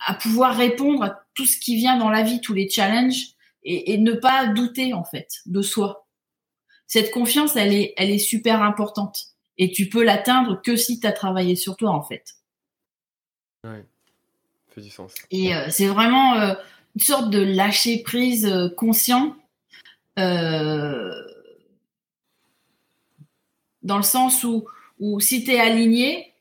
à 0.05 0.15
pouvoir 0.15 0.57
répondre 0.57 1.01
à 1.03 1.21
tout 1.33 1.45
ce 1.45 1.57
qui 1.57 1.77
vient 1.77 1.97
dans 1.97 2.09
la 2.09 2.23
vie, 2.23 2.41
tous 2.41 2.53
les 2.53 2.69
challenges 2.69 3.35
et, 3.63 3.93
et 3.93 3.97
ne 3.97 4.11
pas 4.11 4.47
douter 4.47 4.93
en 4.93 5.05
fait 5.05 5.29
de 5.45 5.61
soi 5.61 6.03
cette 6.93 7.09
confiance, 7.09 7.55
elle 7.55 7.73
est, 7.73 7.95
elle 7.97 8.11
est 8.11 8.19
super 8.19 8.61
importante. 8.61 9.17
Et 9.57 9.71
tu 9.71 9.89
peux 9.89 10.03
l'atteindre 10.03 10.61
que 10.61 10.75
si 10.75 10.99
tu 10.99 11.07
as 11.07 11.11
travaillé 11.11 11.55
sur 11.55 11.75
toi, 11.75 11.89
en 11.89 12.03
fait. 12.03 12.35
Ouais, 13.63 13.83
fait 14.69 14.81
du 14.81 14.91
sens. 14.91 15.15
Et 15.31 15.55
euh, 15.55 15.71
c'est 15.71 15.87
vraiment 15.87 16.35
euh, 16.35 16.53
une 16.95 17.01
sorte 17.01 17.31
de 17.31 17.39
lâcher 17.39 18.03
prise 18.03 18.45
euh, 18.45 18.69
conscient. 18.69 19.35
Dans 23.83 23.97
le 23.97 24.03
sens 24.03 24.43
où, 24.43 24.65
où 24.99 25.19
si 25.19 25.43
tu 25.43 25.51
es 25.51 25.59
aligné, 25.59 26.33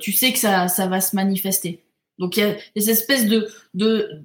tu 0.00 0.12
sais 0.12 0.32
que 0.32 0.38
ça, 0.38 0.68
ça 0.68 0.86
va 0.86 1.00
se 1.00 1.16
manifester. 1.16 1.82
Donc 2.18 2.36
il 2.36 2.40
y 2.40 2.44
a 2.44 2.56
cette 2.76 2.88
espèce 2.88 3.26
de, 3.26 3.50
de, 3.74 4.22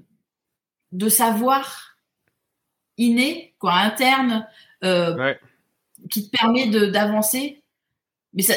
de 0.91 1.09
savoir 1.09 1.97
inné, 2.97 3.53
quoi, 3.59 3.73
interne, 3.73 4.47
euh, 4.83 5.33
qui 6.09 6.29
te 6.29 6.37
permet 6.37 6.67
de, 6.67 6.91
Mais 8.33 8.43
ça, 8.43 8.53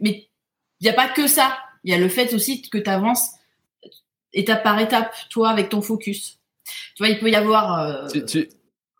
mais 0.00 0.28
il 0.80 0.84
n'y 0.84 0.88
a 0.88 0.94
pas 0.94 1.08
que 1.08 1.26
ça. 1.26 1.58
Il 1.84 1.92
y 1.92 1.94
a 1.94 1.98
le 1.98 2.08
fait 2.08 2.34
aussi 2.34 2.62
que 2.62 2.78
tu 2.78 2.90
avances 2.90 3.30
étape 4.32 4.62
par 4.62 4.78
étape, 4.80 5.14
toi, 5.30 5.50
avec 5.50 5.68
ton 5.68 5.80
focus. 5.80 6.38
Tu 6.96 7.02
vois, 7.02 7.08
il 7.08 7.18
peut 7.18 7.30
y 7.30 7.36
avoir. 7.36 7.80
Euh... 7.80 8.08
Tu, 8.26 8.48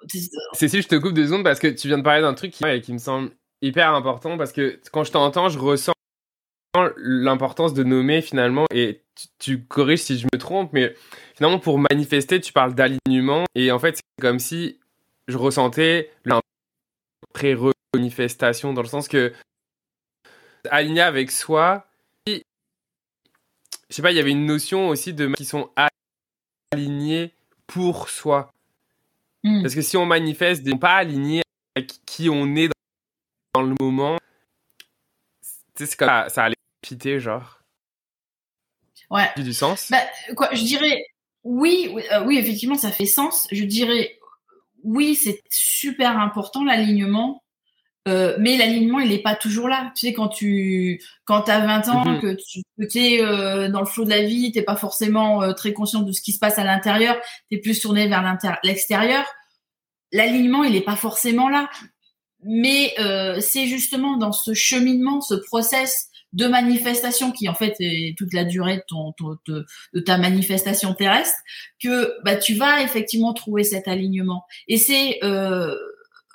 si 0.09 0.83
je 0.83 0.89
te 0.89 0.95
coupe 0.97 1.15
deux 1.15 1.27
secondes 1.27 1.45
parce 1.45 1.59
que 1.59 1.69
tu 1.69 1.89
viens 1.89 1.99
de 1.99 2.03
parler 2.03 2.23
d'un 2.23 2.35
truc 2.35 2.53
qui, 2.53 2.93
me 2.93 2.99
semble 2.99 3.31
hyper 3.63 3.95
important 3.95 4.37
parce 4.37 4.53
que 4.53 4.81
quand 4.93 5.05
je 5.05 5.13
t'entends, 5.13 5.49
je 5.49 5.59
ressens 5.59 5.93
l'importance 6.97 7.73
de 7.73 7.85
nommer 7.85 8.21
finalement 8.21 8.67
et 8.73 9.03
tu, 9.39 9.65
corriges 9.65 10.01
si 10.01 10.19
je 10.19 10.27
me 10.33 10.39
trompe 10.39 10.75
mais 10.75 10.95
finalement 11.35 11.59
pour 11.59 11.79
manifester 11.79 12.39
tu 12.39 12.53
parles 12.53 12.75
d'alignement 12.75 13.45
et 13.55 13.73
en 13.73 13.79
fait 13.79 13.97
c'est 13.97 14.21
comme 14.21 14.39
si 14.39 14.79
je 15.27 15.39
ressentais 15.39 16.11
un 16.31 16.41
pré-manifestation 17.33 18.75
dans 18.75 18.83
le 18.83 18.89
sens 18.89 19.09
que 19.09 19.33
aligné 20.71 21.01
avec 21.01 21.31
soi, 21.31 21.87
je 22.27 23.95
sais 23.95 24.03
pas, 24.03 24.11
il 24.11 24.17
y 24.17 24.21
avait 24.21 24.33
une 24.33 24.47
notion 24.47 24.89
aussi 24.89 25.15
de 25.15 25.29
qui 25.35 25.45
sont 25.45 25.71
alignés 26.73 27.33
pour 27.67 28.09
soi. 28.09 28.53
Hmm. 29.47 29.63
Parce 29.63 29.77
que 29.77 29.83
si 29.83 29.97
on 29.97 30.07
manifeste 30.07 30.65
des 30.65 30.75
pas 30.75 30.97
alignés 30.97 31.43
avec 31.77 31.93
qui 32.05 32.29
on 32.29 32.57
est 32.57 32.69
dans, 33.55 33.63
le 33.63 33.77
moment, 33.81 34.19
c'est 35.77 35.95
comme 35.95 36.09
ça, 36.09 36.29
ça 36.29 36.45
allait 36.45 36.57
piter, 36.81 37.21
genre. 37.21 37.61
Ouais. 39.09 39.31
Du 39.37 39.53
sens? 39.53 39.89
Bah, 39.89 40.03
quoi, 40.35 40.49
Je 40.53 40.65
dirais 40.65 41.07
oui, 41.45 41.93
oui, 41.93 42.03
euh, 42.11 42.25
oui, 42.25 42.39
effectivement, 42.39 42.75
ça 42.75 42.91
fait 42.91 43.07
sens. 43.07 43.47
Je 43.53 43.63
dirais 43.63 44.19
oui, 44.83 45.15
c'est 45.15 45.41
super 45.49 46.19
important 46.19 46.65
l'alignement, 46.65 47.41
euh, 48.07 48.37
mais 48.39 48.57
l'alignement, 48.57 49.01
il 49.01 49.11
n'est 49.11 49.23
pas 49.23 49.35
toujours 49.35 49.69
là. 49.69 49.93
Tu 49.95 50.07
sais, 50.07 50.13
quand 50.13 50.29
tu 50.29 51.03
quand 51.25 51.49
as 51.49 51.61
20 51.61 51.89
ans, 51.89 52.05
mhm. 52.05 52.21
que 52.21 52.37
tu 52.87 52.99
es 52.99 53.23
euh, 53.23 53.69
dans 53.69 53.81
le 53.81 53.87
flot 53.87 54.05
de 54.05 54.11
la 54.11 54.23
vie, 54.23 54.53
tu 54.53 54.63
pas 54.63 54.77
forcément 54.77 55.43
euh, 55.43 55.53
très 55.53 55.73
conscient 55.73 56.03
de 56.03 56.13
ce 56.13 56.23
qui 56.23 56.33
se 56.33 56.39
passe 56.39 56.59
à 56.59 56.65
l'intérieur, 56.65 57.17
tu 57.51 57.57
es 57.57 57.61
plus 57.61 57.81
tourné 57.81 58.09
vers 58.09 58.39
l'extérieur, 58.63 59.25
l'alignement, 60.13 60.65
il 60.65 60.73
n'est 60.73 60.81
pas 60.81 60.97
forcément 60.97 61.49
là. 61.49 61.69
Mais 62.49 62.95
c'est 63.41 63.67
justement 63.67 64.19
dans 64.19 64.31
ce 64.31 64.55
cheminement, 64.55 65.21
ce 65.21 65.35
process 65.35 66.11
de 66.37 66.47
manifestation 66.47 67.33
qui 67.33 67.49
en 67.49 67.55
fait 67.55 67.75
est 67.81 68.17
toute 68.17 68.35
la 68.35 68.45
durée 68.45 68.77
de, 68.77 68.83
ton, 68.87 69.15
de, 69.47 70.01
ta 70.01 70.19
manifestation 70.19 70.93
terrestre, 70.95 71.39
que 71.83 72.15
bah, 72.25 72.37
tu 72.37 72.55
vas 72.55 72.83
effectivement 72.83 73.33
trouver 73.33 73.65
cet 73.65 73.89
alignement. 73.89 74.45
Et 74.69 74.77
c'est 74.77 75.19
euh, 75.25 75.75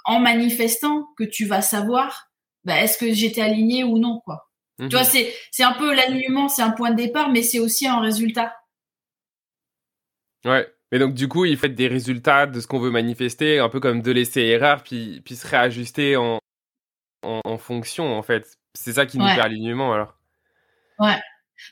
en 0.05 0.19
manifestant 0.19 1.07
que 1.17 1.23
tu 1.23 1.45
vas 1.45 1.61
savoir 1.61 2.31
bah, 2.63 2.81
est-ce 2.81 2.97
que 2.97 3.11
j'étais 3.13 3.41
aligné 3.41 3.83
ou 3.83 3.97
non 3.97 4.21
quoi. 4.23 4.49
Tu 4.79 4.87
vois, 4.87 5.01
mhm. 5.01 5.05
c'est 5.05 5.33
c'est 5.51 5.63
un 5.63 5.73
peu 5.73 5.93
l'alignement, 5.93 6.47
c'est 6.47 6.63
un 6.63 6.71
point 6.71 6.91
de 6.91 6.95
départ, 6.95 7.29
mais 7.29 7.43
c'est 7.43 7.59
aussi 7.59 7.87
un 7.87 7.99
résultat. 7.99 8.55
Ouais. 10.43 10.67
Mais 10.91 10.99
donc 10.99 11.13
du 11.13 11.27
coup, 11.27 11.45
il 11.45 11.55
faut 11.55 11.67
des 11.67 11.87
résultats 11.87 12.47
de 12.47 12.59
ce 12.59 12.67
qu'on 12.67 12.79
veut 12.79 12.89
manifester, 12.89 13.59
un 13.59 13.69
peu 13.69 13.79
comme 13.79 14.01
de 14.01 14.11
laisser 14.11 14.41
erreur, 14.41 14.83
puis 14.83 15.21
puis 15.21 15.35
se 15.35 15.47
réajuster 15.47 16.17
en, 16.17 16.39
en, 17.23 17.41
en 17.43 17.57
fonction 17.57 18.17
en 18.17 18.23
fait. 18.23 18.57
C'est 18.73 18.93
ça 18.93 19.05
qui 19.05 19.17
nous 19.17 19.27
fait 19.27 19.41
alignement 19.41 19.93
alors. 19.93 20.17
Ouais. 20.99 21.19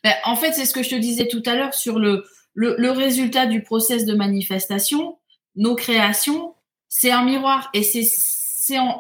Ben, 0.04 0.14
en 0.24 0.36
fait, 0.36 0.54
c'est 0.54 0.66
ce 0.66 0.74
que 0.74 0.84
je 0.84 0.90
te 0.90 0.96
disais 0.96 1.28
tout 1.28 1.44
à 1.46 1.56
l'heure 1.56 1.74
sur 1.74 2.00
le, 2.00 2.26
le, 2.54 2.92
résultat 2.92 3.46
du 3.46 3.64
process 3.64 4.06
de 4.06 4.14
manifestation. 4.14 5.18
Nos 5.56 5.76
créations, 5.76 6.56
c'est 6.90 7.12
un 7.12 7.24
miroir 7.24 7.70
et 7.74 7.84
c'est 7.84 8.80
en, 8.80 9.00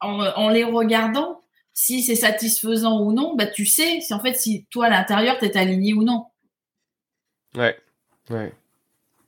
en, 0.00 0.48
les 0.50 0.64
regardant 0.64 1.42
si 1.72 2.02
c'est 2.02 2.16
satisfaisant 2.16 3.00
ou 3.00 3.12
non, 3.12 3.34
bah, 3.36 3.46
tu 3.46 3.64
sais 3.64 4.00
si 4.00 4.12
en 4.12 4.20
fait 4.20 4.34
si 4.34 4.66
toi 4.70 4.86
à 4.86 4.90
l'intérieur 4.90 5.38
tu 5.38 5.46
es 5.46 5.56
aligné 5.56 5.94
ou 5.94 6.02
non. 6.02 6.26
Ouais, 7.54 7.78
ouais, 8.30 8.52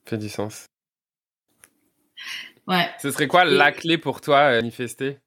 fait 0.04 0.18
du 0.18 0.28
sens. 0.28 0.66
Ouais. 2.66 2.90
Ce 3.00 3.10
serait 3.10 3.28
quoi 3.28 3.44
la 3.44 3.72
clé 3.72 3.96
pour 3.96 4.20
toi 4.20 4.40
à 4.40 4.50
manifester? 4.50 5.18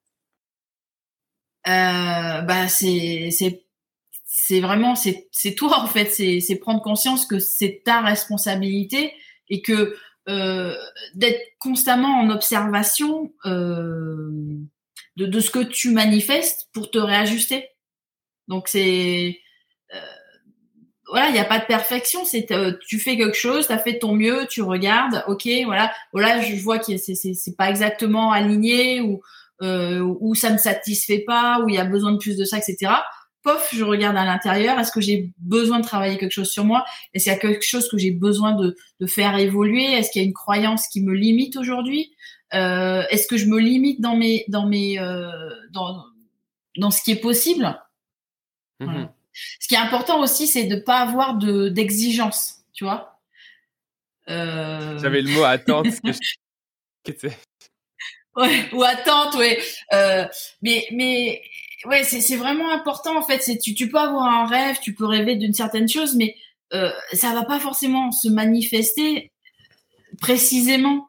Euh, 1.67 2.41
bah 2.41 2.67
c'est 2.67 3.29
c'est 4.25 4.61
vraiment 4.61 4.95
c'est 4.95 5.55
toi 5.55 5.79
en 5.79 5.87
fait 5.87 6.09
c'est 6.09 6.39
c'est 6.39 6.55
prendre 6.55 6.81
conscience 6.81 7.25
que 7.25 7.39
c'est 7.39 7.83
ta 7.85 8.01
responsabilité 8.01 9.13
et 9.47 9.61
que 9.61 9.95
euh, 10.29 10.75
d'être 11.15 11.41
constamment 11.57 12.19
en 12.19 12.29
observation 12.29 13.33
euh, 13.45 14.29
de, 15.17 15.39
ce 15.39 15.49
que 15.49 15.63
tu 15.63 15.89
manifestes 15.89 16.67
pour 16.73 16.91
te 16.91 16.99
réajuster 16.99 17.67
donc 18.47 18.67
c'est 18.67 19.39
euh, 19.95 19.99
voilà, 21.09 21.29
il 21.29 21.33
n'y 21.33 21.39
a 21.39 21.45
pas 21.45 21.59
de 21.59 21.65
perfection. 21.65 22.23
C'est 22.23 22.47
tu 22.87 22.99
fais 22.99 23.17
quelque 23.17 23.35
chose, 23.35 23.67
tu 23.67 23.73
as 23.73 23.79
fait 23.79 23.99
ton 23.99 24.13
mieux, 24.13 24.45
tu 24.47 24.61
regardes, 24.61 25.25
ok, 25.27 25.45
voilà, 25.65 25.91
voilà, 26.13 26.39
je 26.39 26.55
vois 26.61 26.79
que 26.79 26.95
c'est 26.97 27.15
c'est 27.15 27.57
pas 27.57 27.69
exactement 27.69 28.31
aligné 28.31 29.01
ou 29.01 29.21
où 29.59 30.35
ça 30.35 30.51
me 30.51 30.57
satisfait 30.57 31.23
pas, 31.25 31.59
où 31.61 31.69
il 31.69 31.75
y 31.75 31.79
a 31.79 31.85
besoin 31.85 32.13
de 32.13 32.17
plus 32.17 32.37
de 32.37 32.45
ça, 32.45 32.57
etc. 32.57 32.93
Pof, 33.43 33.69
je 33.73 33.83
regarde 33.83 34.17
à 34.17 34.25
l'intérieur. 34.25 34.79
Est-ce 34.79 34.91
que 34.91 35.01
j'ai 35.01 35.31
besoin 35.39 35.79
de 35.79 35.85
travailler 35.85 36.17
quelque 36.17 36.31
chose 36.31 36.51
sur 36.51 36.63
moi? 36.63 36.85
Est-ce 37.13 37.23
qu'il 37.23 37.33
y 37.33 37.35
a 37.35 37.39
quelque 37.39 37.65
chose 37.65 37.89
que 37.89 37.97
j'ai 37.97 38.11
besoin 38.11 38.53
de, 38.53 38.75
de 38.99 39.05
faire 39.07 39.37
évoluer? 39.37 39.91
Est-ce 39.93 40.11
qu'il 40.11 40.21
y 40.21 40.25
a 40.25 40.27
une 40.27 40.33
croyance 40.33 40.87
qui 40.87 41.01
me 41.01 41.13
limite 41.13 41.57
aujourd'hui? 41.57 42.13
Euh, 42.53 43.03
Est-ce 43.09 43.27
que 43.27 43.37
je 43.37 43.45
me 43.47 43.59
limite 43.59 43.99
dans 44.01 44.15
mes 44.15 44.45
dans 44.47 44.67
mes 44.67 44.99
euh, 44.99 45.29
dans 45.71 46.03
dans 46.77 46.91
ce 46.91 47.01
qui 47.01 47.11
est 47.11 47.21
possible? 47.21 47.81
Mmh 48.79 49.05
Ce 49.59 49.67
qui 49.67 49.75
est 49.75 49.79
important 49.79 50.21
aussi, 50.21 50.47
c'est 50.47 50.65
de 50.65 50.75
pas 50.75 50.99
avoir 50.99 51.37
de 51.37 51.69
d'exigence, 51.69 52.57
tu 52.73 52.83
vois? 52.83 53.19
Euh... 54.29 54.99
J'avais 54.99 55.21
le 55.21 55.31
mot 55.31 55.43
attente. 55.43 55.87
ouais, 58.35 58.69
ou 58.73 58.83
attente, 58.83 59.35
ouais. 59.35 59.59
Mais, 60.61 60.87
mais, 60.91 61.41
ouais, 61.85 62.03
c'est 62.03 62.35
vraiment 62.35 62.71
important 62.71 63.17
en 63.17 63.21
fait. 63.21 63.41
C'est 63.41 63.57
tu, 63.57 63.73
tu 63.73 63.89
peux 63.89 63.97
avoir 63.97 64.23
un 64.23 64.45
rêve, 64.45 64.79
tu 64.81 64.93
peux 64.93 65.05
rêver 65.05 65.35
d'une 65.35 65.53
certaine 65.53 65.87
chose, 65.87 66.15
mais 66.15 66.35
euh, 66.73 66.91
ça 67.13 67.33
va 67.33 67.43
pas 67.43 67.59
forcément 67.59 68.11
se 68.11 68.29
manifester 68.29 69.31
précisément 70.19 71.07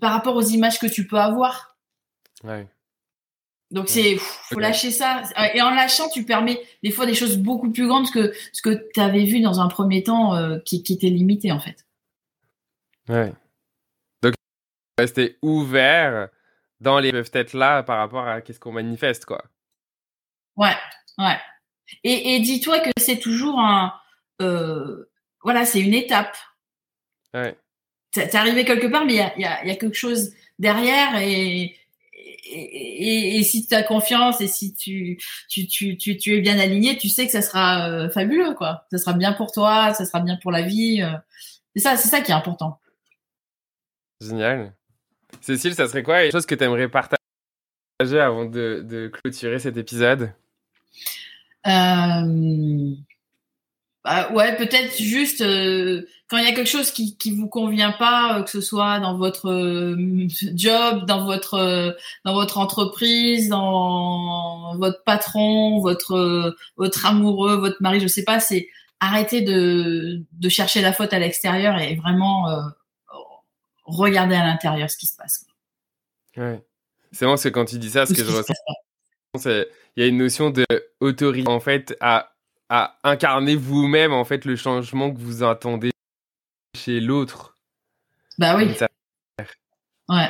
par 0.00 0.12
rapport 0.12 0.36
aux 0.36 0.42
images 0.42 0.78
que 0.78 0.86
tu 0.86 1.06
peux 1.06 1.18
avoir. 1.18 1.76
Ouais. 2.44 2.66
Donc 3.70 3.88
c'est 3.88 4.16
faut 4.18 4.58
lâcher 4.58 4.90
ça 4.90 5.22
et 5.54 5.62
en 5.62 5.70
lâchant 5.70 6.08
tu 6.08 6.24
permets 6.24 6.60
des 6.82 6.90
fois 6.90 7.06
des 7.06 7.14
choses 7.14 7.38
beaucoup 7.38 7.70
plus 7.70 7.86
grandes 7.86 8.10
que 8.10 8.32
ce 8.52 8.62
que 8.62 8.88
tu 8.92 9.00
avais 9.00 9.24
vu 9.24 9.40
dans 9.40 9.60
un 9.60 9.68
premier 9.68 10.02
temps 10.02 10.34
euh, 10.34 10.58
qui, 10.64 10.82
qui 10.82 10.94
était 10.94 11.08
limité 11.08 11.52
en 11.52 11.60
fait. 11.60 11.86
Ouais. 13.08 13.32
Donc 14.22 14.34
rester 14.98 15.38
ouvert 15.40 16.30
dans 16.80 16.98
les 16.98 17.12
peuvent 17.12 17.30
être 17.32 17.54
là 17.54 17.82
par 17.82 17.98
rapport 17.98 18.26
à 18.26 18.40
qu'est-ce 18.40 18.60
qu'on 18.60 18.72
manifeste 18.72 19.24
quoi. 19.24 19.44
Ouais, 20.56 20.76
ouais. 21.18 21.38
Et, 22.04 22.34
et 22.34 22.40
dis-toi 22.40 22.80
que 22.80 22.90
c'est 22.98 23.18
toujours 23.18 23.58
un 23.58 23.92
euh, 24.40 25.10
voilà, 25.42 25.64
c'est 25.64 25.80
une 25.80 25.94
étape. 25.94 26.36
Ouais. 27.34 27.56
T'es 28.12 28.34
arrivé 28.36 28.64
quelque 28.64 28.86
part 28.86 29.04
mais 29.04 29.14
il 29.14 29.18
y 29.18 29.20
a, 29.20 29.38
y, 29.38 29.44
a, 29.44 29.64
y 29.64 29.70
a 29.70 29.76
quelque 29.76 29.96
chose 29.96 30.32
derrière 30.58 31.16
et 31.20 31.76
et, 32.52 33.36
et, 33.36 33.42
si 33.44 33.66
tu 33.66 33.74
as 33.74 33.82
confiance 33.82 34.40
et 34.40 34.48
si 34.48 34.74
tu, 34.74 35.18
tu, 35.48 35.66
tu, 35.66 35.96
tu, 35.96 36.16
tu 36.16 36.36
es 36.36 36.40
bien 36.40 36.58
aligné, 36.58 36.98
tu 36.98 37.08
sais 37.08 37.26
que 37.26 37.32
ça 37.32 37.42
sera 37.42 37.88
euh, 37.88 38.10
fabuleux, 38.10 38.54
quoi. 38.54 38.86
Ça 38.90 38.98
sera 38.98 39.12
bien 39.12 39.32
pour 39.32 39.52
toi, 39.52 39.94
ça 39.94 40.04
sera 40.04 40.20
bien 40.20 40.36
pour 40.36 40.50
la 40.50 40.62
vie. 40.62 41.02
Euh. 41.02 41.16
C'est 41.74 41.82
ça, 41.82 41.96
c'est 41.96 42.08
ça 42.08 42.20
qui 42.20 42.32
est 42.32 42.34
important. 42.34 42.80
Génial. 44.20 44.74
Cécile, 45.40 45.74
ça 45.74 45.88
serait 45.88 46.02
quoi 46.02 46.22
les 46.22 46.30
choses 46.30 46.46
que 46.46 46.54
tu 46.54 46.64
aimerais 46.64 46.88
partager 46.88 47.18
avant 48.20 48.44
de, 48.44 49.10
clôturer 49.12 49.58
cet 49.58 49.76
épisode? 49.76 50.32
Euh... 51.66 52.94
Bah, 54.02 54.32
ouais, 54.32 54.56
peut-être 54.56 54.96
juste 54.96 55.42
euh, 55.42 56.06
quand 56.30 56.38
il 56.38 56.44
y 56.44 56.48
a 56.48 56.54
quelque 56.54 56.68
chose 56.68 56.90
qui 56.90 57.18
qui 57.18 57.32
vous 57.36 57.48
convient 57.48 57.92
pas, 57.92 58.38
euh, 58.38 58.42
que 58.42 58.48
ce 58.48 58.62
soit 58.62 58.98
dans 58.98 59.18
votre 59.18 59.94
job, 60.54 61.04
dans 61.04 61.26
votre 61.26 61.96
dans 62.24 62.32
votre 62.32 62.56
entreprise, 62.56 63.50
dans 63.50 64.74
votre 64.78 65.04
patron, 65.04 65.80
votre 65.80 66.56
votre 66.78 67.04
amoureux, 67.04 67.56
votre 67.56 67.76
mari, 67.80 68.00
je 68.00 68.06
sais 68.06 68.24
pas, 68.24 68.40
c'est 68.40 68.68
arrêter 69.00 69.42
de 69.42 70.22
de 70.32 70.48
chercher 70.48 70.80
la 70.80 70.94
faute 70.94 71.12
à 71.12 71.18
l'extérieur 71.18 71.78
et 71.78 71.94
vraiment 71.96 72.46
regarder 73.96 74.34
à 74.34 74.44
l'intérieur 74.44 74.90
ce 74.90 74.96
qui 74.96 75.06
se 75.06 75.16
passe. 75.16 75.46
Ouais. 76.36 76.64
C'est 77.12 77.24
vraiment 77.24 77.34
parce 77.34 77.44
que 77.44 77.48
quand 77.48 77.64
tu 77.64 77.78
dis 77.78 77.90
ça, 77.90 78.06
ce 78.06 78.14
que 78.14 78.24
je 78.24 78.30
ressens, 78.30 78.54
c'est 79.36 79.68
il 79.96 80.02
y 80.02 80.06
a 80.06 80.08
une 80.08 80.18
notion 80.18 80.50
de 80.50 80.64
autorité 81.00 81.48
en 81.48 81.60
fait 81.60 81.96
à 82.00 82.32
à 82.68 82.96
incarner 83.02 83.56
vous-même 83.56 84.12
en 84.12 84.24
fait 84.24 84.44
le 84.44 84.54
changement 84.54 85.12
que 85.12 85.18
vous 85.18 85.42
attendez 85.42 85.90
chez 86.76 87.00
l'autre. 87.00 87.58
Bah 88.38 88.56
oui. 88.56 88.72
Ouais, 90.08 90.28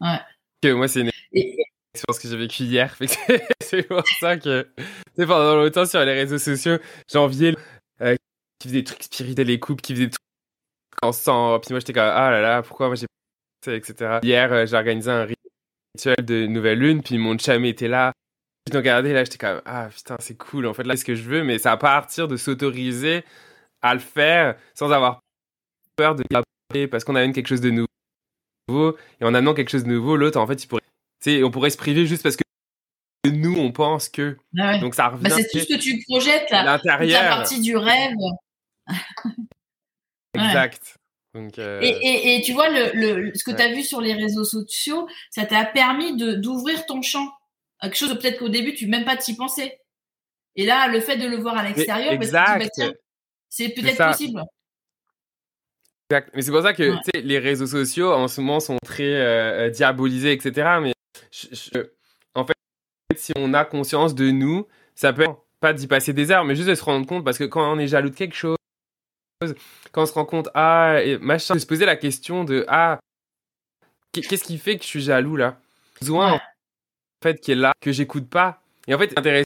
ouais. 0.00 0.20
Que 0.62 0.72
moi 0.72 0.88
c'est 0.88 1.00
une 1.00 1.10
expérience 1.32 2.18
que 2.20 2.28
j'ai 2.28 2.36
vécue 2.36 2.62
hier. 2.64 2.96
c'est 3.60 3.82
pour 3.82 4.02
ça 4.18 4.38
que 4.38 4.66
tu 5.16 5.26
pendant 5.26 5.56
longtemps 5.56 5.86
sur 5.86 6.02
les 6.04 6.14
réseaux 6.14 6.38
sociaux, 6.38 6.78
j'enviais 7.12 7.54
euh, 8.00 8.16
qui 8.58 8.68
faisait 8.68 8.80
des 8.80 8.84
trucs 8.84 9.02
spirituels, 9.02 9.46
les 9.46 9.60
couples 9.60 9.82
qui 9.82 9.92
faisaient 9.94 10.06
des 10.06 10.10
trucs 10.10 10.23
ensemble. 11.04 11.60
Puis 11.60 11.72
moi 11.72 11.80
j'étais 11.80 11.92
comme 11.92 12.02
ah 12.04 12.30
là 12.30 12.40
là 12.40 12.62
pourquoi 12.62 12.88
moi 12.88 12.96
j'ai 12.96 13.06
pas 13.64 13.72
etc. 13.72 14.18
Hier 14.22 14.52
euh, 14.52 14.66
j'ai 14.66 14.76
organisé 14.76 15.10
un 15.10 15.26
rituel 15.96 16.24
de 16.24 16.46
nouvelle 16.46 16.78
lune 16.78 17.02
puis 17.02 17.18
mon 17.18 17.36
chum 17.36 17.64
était 17.64 17.88
là 17.88 18.12
je 18.72 18.76
regardais 18.76 19.12
là, 19.12 19.24
j'étais 19.24 19.38
comme 19.38 19.60
ah 19.66 19.88
putain 19.94 20.16
c'est 20.20 20.36
cool. 20.36 20.66
En 20.66 20.74
fait 20.74 20.84
là 20.84 20.94
c'est 20.96 21.00
ce 21.00 21.04
que 21.04 21.14
je 21.14 21.22
veux, 21.22 21.44
mais 21.44 21.58
c'est 21.58 21.68
à 21.68 21.76
partir 21.76 22.28
de 22.28 22.36
s'autoriser 22.36 23.24
à 23.82 23.94
le 23.94 24.00
faire 24.00 24.56
sans 24.74 24.90
avoir 24.90 25.20
peur 25.96 26.14
de 26.14 26.24
parce 26.90 27.04
qu'on 27.04 27.14
amène 27.14 27.32
quelque 27.32 27.46
chose 27.46 27.60
de 27.60 27.70
nouveau 27.70 28.96
et 29.20 29.24
en 29.24 29.34
amenant 29.34 29.54
quelque 29.54 29.70
chose 29.70 29.84
de 29.84 29.90
nouveau, 29.90 30.16
l'autre 30.16 30.40
en 30.40 30.46
fait 30.46 30.64
il 30.64 30.66
pourrait, 30.66 31.42
on 31.42 31.50
pourrait 31.50 31.70
se 31.70 31.76
priver 31.76 32.06
juste 32.06 32.22
parce 32.22 32.36
que 32.36 32.42
nous 33.30 33.56
on 33.56 33.70
pense 33.70 34.08
que 34.08 34.36
ah 34.58 34.78
donc 34.78 34.94
ça 34.94 35.08
revient. 35.08 35.24
Bah, 35.24 35.30
c'est 35.30 35.48
tout 35.50 35.58
ce 35.58 35.74
que 35.74 35.78
tu 35.78 36.02
projettes 36.08 36.50
là. 36.50 36.64
L'intérieur. 36.64 37.22
La 37.22 37.28
partie 37.28 37.60
du 37.60 37.76
rêve. 37.76 38.14
Exact. 40.34 40.96
Donc, 41.34 41.58
euh... 41.58 41.80
et, 41.82 41.88
et, 41.88 42.36
et, 42.36 42.42
tu 42.42 42.52
vois, 42.52 42.68
le, 42.68 42.92
le 42.94 43.34
ce 43.34 43.42
que 43.42 43.50
tu 43.50 43.60
as 43.60 43.72
vu 43.72 43.82
sur 43.82 44.00
les 44.00 44.14
réseaux 44.14 44.44
sociaux, 44.44 45.08
ça 45.30 45.44
t'a 45.44 45.64
permis 45.64 46.16
d'ouvrir 46.16 46.86
ton 46.86 47.02
champ 47.02 47.28
quelque 47.84 47.96
chose 47.96 48.18
peut-être 48.18 48.38
qu'au 48.38 48.48
début 48.48 48.74
tu 48.74 48.86
même 48.86 49.04
pas 49.04 49.16
t'y 49.16 49.36
penser. 49.36 49.78
Et 50.56 50.66
là, 50.66 50.88
le 50.88 51.00
fait 51.00 51.16
de 51.16 51.26
le 51.26 51.36
voir 51.36 51.56
à 51.56 51.64
l'extérieur, 51.64 52.16
bah, 52.18 52.58
c'est 53.48 53.68
peut-être 53.70 54.10
possible. 54.10 54.42
Exact. 56.10 56.30
Mais 56.34 56.42
c'est 56.42 56.50
pour 56.50 56.62
ça 56.62 56.74
que 56.74 56.94
les 57.18 57.38
réseaux 57.38 57.66
sociaux 57.66 58.12
en 58.12 58.28
ce 58.28 58.40
moment 58.40 58.60
sont 58.60 58.76
très 58.84 59.02
euh, 59.02 59.66
euh, 59.66 59.70
diabolisés, 59.70 60.32
etc. 60.32 60.78
Mais 60.80 60.92
en 62.34 62.44
fait, 62.44 62.54
si 63.16 63.32
on 63.36 63.52
a 63.54 63.64
conscience 63.64 64.14
de 64.14 64.30
nous, 64.30 64.66
ça 64.94 65.12
peut 65.12 65.22
être 65.22 65.44
pas 65.60 65.72
d'y 65.72 65.86
passer 65.86 66.12
des 66.12 66.30
heures, 66.30 66.44
mais 66.44 66.54
juste 66.54 66.68
de 66.68 66.74
se 66.74 66.84
rendre 66.84 67.06
compte 67.06 67.24
parce 67.24 67.38
que 67.38 67.44
quand 67.44 67.72
on 67.72 67.78
est 67.78 67.88
jaloux 67.88 68.10
de 68.10 68.14
quelque 68.14 68.36
chose, 68.36 68.56
quand 69.92 70.02
on 70.02 70.06
se 70.06 70.12
rend 70.12 70.24
compte, 70.24 70.48
ah, 70.54 71.00
et 71.02 71.18
machin, 71.18 71.54
de 71.54 71.58
se 71.58 71.66
poser 71.66 71.86
la 71.86 71.96
question 71.96 72.44
de, 72.44 72.64
ah, 72.68 72.98
qu'est-ce 74.12 74.44
qui 74.44 74.58
fait 74.58 74.76
que 74.76 74.82
je 74.82 74.88
suis 74.88 75.02
jaloux 75.02 75.36
là? 75.36 75.58
Besoin, 76.00 76.40
fait 77.22 77.40
qui 77.40 77.52
est 77.52 77.56
là 77.56 77.72
que 77.80 77.92
j'écoute 77.92 78.28
pas. 78.28 78.60
Et 78.86 78.94
en 78.94 78.98
fait, 78.98 79.16
intéressant, 79.18 79.44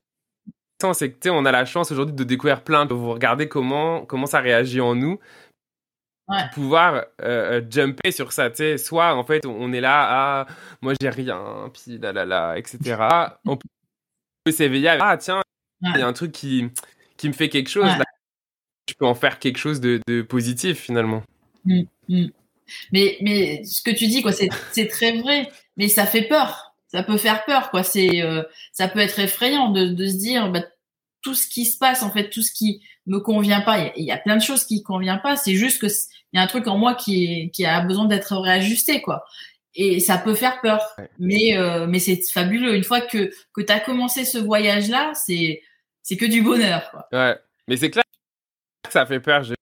c'est 0.95 1.13
que 1.13 1.29
on 1.29 1.45
a 1.45 1.53
la 1.53 1.65
chance 1.65 1.91
aujourd'hui 1.93 2.15
de 2.15 2.25
découvrir 2.25 2.63
plein 2.63 2.87
de 2.87 2.95
vous 2.95 3.13
regarder 3.13 3.49
comment 3.49 4.05
comment 4.05 4.27
ça 4.27 4.41
réagit 4.41 4.81
en 4.81 4.95
nous. 4.95 5.19
Pour 6.27 6.51
pouvoir 6.51 6.95
euh, 6.95 7.03
euh, 7.23 7.63
jumper 7.71 8.11
sur 8.11 8.33
ça, 8.33 8.51
tu 8.51 8.57
sais, 8.57 8.77
soit 8.77 9.15
en 9.15 9.25
fait 9.25 9.47
on 9.47 9.73
est 9.73 9.81
là, 9.81 10.07
ah, 10.11 10.47
moi 10.83 10.93
j'ai 11.01 11.09
rien, 11.09 11.71
puis 11.73 11.97
là 11.97 12.13
là 12.13 12.27
là, 12.27 12.59
etc. 12.59 12.79
on 13.47 13.57
peut 13.57 14.53
s'éveiller, 14.53 14.99
ah 15.01 15.17
tiens, 15.17 15.41
il 15.81 15.99
y 15.99 16.03
a 16.03 16.07
un 16.07 16.13
truc 16.13 16.33
qui, 16.33 16.69
qui 17.17 17.29
me 17.29 17.33
fait 17.33 17.49
quelque 17.49 17.71
chose, 17.71 17.89
je 18.89 18.95
peux 18.95 19.07
en 19.07 19.15
faire 19.15 19.39
quelque 19.39 19.59
chose 19.59 19.81
de, 19.81 20.01
de 20.07 20.23
positif 20.23 20.81
finalement. 20.81 21.23
Mmh, 21.65 21.83
mmh. 22.09 22.27
Mais, 22.93 23.17
mais 23.21 23.65
ce 23.65 23.83
que 23.83 23.91
tu 23.91 24.07
dis, 24.07 24.23
quoi, 24.23 24.33
c'est 24.33 24.89
très 24.89 25.19
vrai, 25.19 25.49
mais 25.77 25.89
ça 25.89 26.05
fait 26.07 26.29
peur 26.29 26.69
ça 26.89 27.03
peut 27.03 27.19
faire 27.19 27.45
peur, 27.45 27.71
quoi. 27.71 27.83
C'est, 27.83 28.23
euh, 28.23 28.43
ça 28.73 28.89
peut 28.89 28.99
être 28.99 29.19
effrayant 29.19 29.71
de, 29.71 29.87
de 29.87 30.07
se 30.07 30.17
dire, 30.17 30.51
bah, 30.51 30.65
tout 31.23 31.35
ce 31.35 31.47
qui 31.47 31.67
se 31.67 31.79
passe, 31.79 32.03
en 32.03 32.11
fait, 32.11 32.31
tout 32.31 32.43
ce 32.43 32.53
qui 32.53 32.83
me 33.07 33.21
convient 33.21 33.61
pas. 33.61 33.93
Il 33.97 34.05
y, 34.05 34.11
a 34.11 34.17
plein 34.17 34.37
de 34.37 34.43
choses 34.43 34.65
qui 34.65 34.83
convient 34.83 35.19
pas. 35.19 35.37
C'est 35.37 35.55
juste 35.55 35.81
que 35.81 35.87
il 36.33 36.37
y 36.37 36.41
a 36.41 36.43
un 36.43 36.47
truc 36.47 36.67
en 36.67 36.77
moi 36.77 36.95
qui, 36.95 37.51
qui 37.53 37.65
a 37.65 37.81
besoin 37.81 38.07
d'être 38.07 38.37
réajusté, 38.37 39.01
quoi. 39.01 39.25
Et 39.75 40.01
ça 40.01 40.19
peut 40.19 40.35
faire 40.35 40.61
peur, 40.61 40.81
mais 41.19 41.57
euh, 41.57 41.87
mais 41.87 42.01
c'est 42.01 42.21
fabuleux. 42.33 42.75
Une 42.75 42.85
fois 42.85 43.01
que 43.01 43.31
que 43.53 43.61
t'as 43.61 43.79
commencé 43.81 44.25
ce 44.25 44.39
voyage-là, 44.39 45.13
c'est 45.15 45.63
c'est 46.03 46.17
que 46.17 46.27
du 46.27 46.43
bonheur, 46.43 46.91
quoi. 46.91 47.07
Ouais, 47.13 47.37
mais 47.69 47.77
c'est 47.77 47.91
clair 47.91 48.05
ça 48.93 49.07
fait 49.07 49.21
peur. 49.21 49.43
Je... 49.43 49.55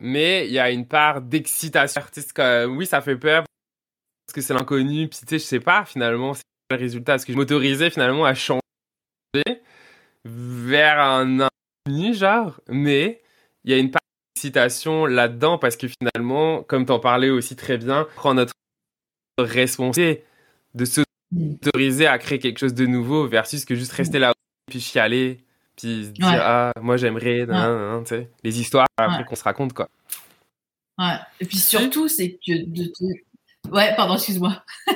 Mais 0.00 0.46
il 0.46 0.52
y 0.52 0.58
a 0.58 0.70
une 0.70 0.86
part 0.86 1.20
d'excitation 1.20 2.00
artistique. 2.00 2.40
Oui, 2.68 2.86
ça 2.86 3.00
fait 3.00 3.16
peur 3.16 3.44
parce 4.26 4.34
que 4.34 4.40
c'est 4.40 4.54
l'inconnu. 4.54 5.08
Puis 5.08 5.20
tu 5.20 5.26
sais, 5.26 5.38
je 5.38 5.44
sais 5.44 5.60
pas 5.60 5.84
finalement 5.84 6.34
le 6.70 6.76
résultat? 6.76 7.14
Est-ce 7.14 7.26
que 7.26 7.32
je 7.32 7.38
m'autorisais 7.38 7.90
finalement 7.90 8.24
à 8.24 8.34
changer 8.34 8.60
vers 10.24 11.00
un 11.00 11.40
inconnu, 11.40 12.14
genre, 12.14 12.60
mais 12.68 13.22
il 13.64 13.70
y 13.70 13.74
a 13.74 13.78
une 13.78 13.90
part 13.90 14.00
d'excitation 14.34 15.06
là-dedans 15.06 15.58
parce 15.58 15.76
que 15.76 15.86
finalement, 15.88 16.62
comme 16.62 16.86
tu 16.86 16.92
en 16.92 17.00
parlais 17.00 17.30
aussi 17.30 17.56
très 17.56 17.78
bien, 17.78 18.06
prend 18.16 18.34
notre 18.34 18.52
responsabilité 19.38 20.24
de 20.74 20.84
s'autoriser 20.84 22.06
à 22.06 22.18
créer 22.18 22.38
quelque 22.38 22.58
chose 22.58 22.74
de 22.74 22.86
nouveau 22.86 23.26
versus 23.26 23.64
que 23.64 23.74
juste 23.74 23.92
rester 23.92 24.18
là 24.18 24.32
puis 24.70 24.80
chialer 24.80 25.44
puis 25.80 26.04
se 26.06 26.10
dire 26.10 26.26
ah 26.26 26.72
moi 26.80 26.96
j'aimerais 26.96 27.46
les 28.44 28.60
histoires 28.60 28.86
après 28.96 29.24
qu'on 29.24 29.36
se 29.36 29.44
raconte 29.44 29.72
quoi 29.72 29.88
ouais 30.98 31.16
et 31.40 31.46
puis 31.46 31.58
surtout 31.58 32.08
c'est 32.08 32.38
que 32.46 32.64
de 32.66 32.92
ouais 33.70 33.94
pardon 33.96 34.14
excuse-moi 34.14 34.62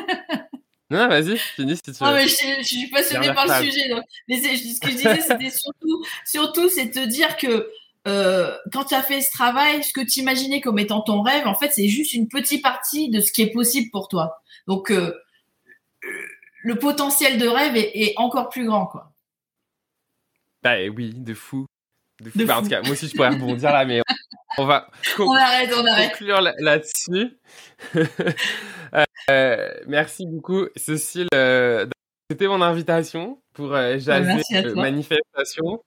Non, 0.90 1.08
vas-y, 1.08 1.38
finis 1.38 1.76
si 1.76 1.82
tu 1.82 1.90
veux. 1.92 2.06
Non, 2.06 2.12
mais 2.12 2.28
je, 2.28 2.36
je 2.60 2.62
suis 2.62 2.88
passionnée 2.88 3.32
par 3.32 3.46
le 3.46 3.64
sujet. 3.64 3.88
Donc. 3.88 4.04
Mais 4.28 4.36
ce 4.36 4.80
que 4.80 4.90
je 4.90 4.96
disais, 4.96 5.20
c'était 5.22 5.50
surtout, 5.50 6.04
surtout, 6.26 6.68
c'est 6.68 6.90
te 6.90 7.04
dire 7.06 7.36
que 7.36 7.70
euh, 8.06 8.54
quand 8.72 8.84
tu 8.84 8.94
as 8.94 9.02
fait 9.02 9.22
ce 9.22 9.30
travail, 9.32 9.82
ce 9.82 9.92
que 9.92 10.02
tu 10.02 10.20
imaginais 10.20 10.60
comme 10.60 10.78
étant 10.78 11.00
ton 11.00 11.22
rêve, 11.22 11.46
en 11.46 11.54
fait, 11.54 11.70
c'est 11.72 11.88
juste 11.88 12.12
une 12.12 12.28
petite 12.28 12.62
partie 12.62 13.08
de 13.08 13.20
ce 13.20 13.32
qui 13.32 13.42
est 13.42 13.50
possible 13.50 13.90
pour 13.90 14.08
toi. 14.08 14.42
Donc, 14.66 14.90
euh, 14.90 15.14
le 16.62 16.78
potentiel 16.78 17.38
de 17.38 17.48
rêve 17.48 17.76
est, 17.76 17.90
est, 17.94 18.14
encore 18.16 18.50
plus 18.50 18.66
grand, 18.66 18.86
quoi. 18.86 19.13
Bah 20.64 20.77
oui, 20.96 21.12
de 21.14 21.35
fou. 21.35 21.66
De 22.22 22.31
fou. 22.31 22.46
Bah, 22.46 22.59
en 22.59 22.62
tout 22.62 22.68
cas, 22.70 22.81
moi 22.81 22.92
aussi, 22.92 23.09
je 23.09 23.14
pourrais 23.14 23.29
rebondir 23.29 23.70
là, 23.70 23.85
mais 23.85 24.00
on 24.57 24.64
va, 24.64 24.88
on 25.18 25.33
arrête, 25.33 25.70
on 25.77 25.85
arrête. 25.85 26.11
conclure 26.12 26.40
là-dessus. 26.40 27.38
euh, 29.31 29.74
merci 29.87 30.27
beaucoup, 30.27 30.66
Cécile. 30.77 31.29
Euh, 31.35 31.87
c'était 32.31 32.46
mon 32.48 32.62
invitation 32.62 33.38
pour 33.53 33.74
euh, 33.74 33.98
jaser 33.98 34.40
euh, 34.55 34.74
manifestation. 34.74 35.83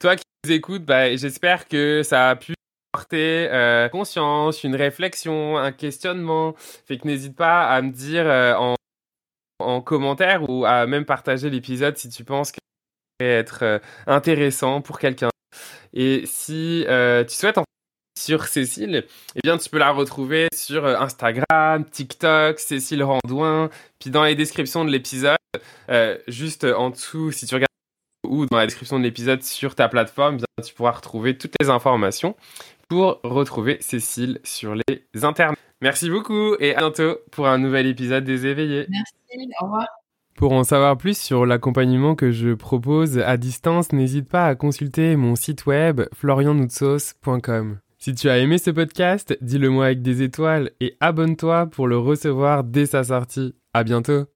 Toi 0.00 0.16
qui 0.16 0.24
nous 0.44 0.52
écoutes, 0.52 0.84
bah, 0.84 1.14
j'espère 1.14 1.68
que 1.68 2.02
ça 2.02 2.30
a 2.30 2.36
pu 2.36 2.54
porter 2.92 3.48
euh, 3.52 3.88
conscience, 3.88 4.64
une 4.64 4.74
réflexion, 4.74 5.56
un 5.56 5.70
questionnement. 5.70 6.54
Fait 6.58 6.98
que 6.98 7.06
n'hésite 7.06 7.36
pas 7.36 7.68
à 7.68 7.80
me 7.82 7.92
dire 7.92 8.26
en, 8.26 8.74
en 9.60 9.80
commentaire 9.80 10.48
ou 10.50 10.64
à 10.64 10.86
même 10.86 11.04
partager 11.04 11.50
l'épisode 11.50 11.96
si 11.96 12.08
tu 12.08 12.24
penses 12.24 12.50
que 12.50 12.58
être 13.24 13.62
euh, 13.62 13.78
intéressant 14.06 14.80
pour 14.80 14.98
quelqu'un. 14.98 15.30
Et 15.92 16.22
si 16.26 16.84
euh, 16.88 17.24
tu 17.24 17.34
souhaites 17.34 17.58
en 17.58 17.64
sur 18.18 18.44
Cécile, 18.46 19.06
eh 19.34 19.40
bien, 19.42 19.56
tu 19.56 19.70
peux 19.70 19.78
la 19.78 19.92
retrouver 19.92 20.48
sur 20.54 20.84
euh, 20.84 20.96
Instagram, 20.96 21.84
TikTok, 21.90 22.58
Cécile 22.58 23.02
Randouin, 23.02 23.70
puis 23.98 24.10
dans 24.10 24.24
les 24.24 24.34
descriptions 24.34 24.84
de 24.84 24.90
l'épisode, 24.90 25.38
juste 26.28 26.64
en 26.64 26.90
dessous, 26.90 27.32
si 27.32 27.46
tu 27.46 27.54
regardes 27.54 27.66
ou 28.26 28.46
dans 28.46 28.58
la 28.58 28.66
description 28.66 28.98
de 28.98 29.04
l'épisode 29.04 29.42
sur 29.42 29.74
ta 29.74 29.88
plateforme, 29.88 30.38
eh 30.58 30.62
tu 30.62 30.74
pourras 30.74 30.92
retrouver 30.92 31.36
toutes 31.36 31.54
les 31.60 31.70
informations 31.70 32.36
pour 32.88 33.20
retrouver 33.22 33.78
Cécile 33.80 34.40
sur 34.44 34.74
les 34.74 35.24
internets. 35.24 35.56
Merci 35.80 36.10
beaucoup 36.10 36.56
et 36.60 36.74
à 36.74 36.80
bientôt 36.80 37.18
pour 37.30 37.48
un 37.48 37.56
nouvel 37.56 37.86
épisode 37.86 38.24
des 38.24 38.46
éveillés. 38.46 38.86
Merci, 38.88 39.14
au 39.60 39.64
revoir. 39.64 39.99
Pour 40.40 40.52
en 40.52 40.64
savoir 40.64 40.96
plus 40.96 41.18
sur 41.18 41.44
l'accompagnement 41.44 42.14
que 42.14 42.30
je 42.30 42.54
propose 42.54 43.18
à 43.18 43.36
distance, 43.36 43.92
n'hésite 43.92 44.26
pas 44.26 44.46
à 44.46 44.54
consulter 44.54 45.14
mon 45.14 45.36
site 45.36 45.66
web 45.66 46.00
florianoutsos.com. 46.14 47.78
Si 47.98 48.14
tu 48.14 48.30
as 48.30 48.38
aimé 48.38 48.56
ce 48.56 48.70
podcast, 48.70 49.36
dis-le 49.42 49.68
moi 49.68 49.84
avec 49.84 50.00
des 50.00 50.22
étoiles 50.22 50.70
et 50.80 50.96
abonne-toi 50.98 51.66
pour 51.66 51.88
le 51.88 51.98
recevoir 51.98 52.64
dès 52.64 52.86
sa 52.86 53.04
sortie. 53.04 53.54
À 53.74 53.84
bientôt! 53.84 54.24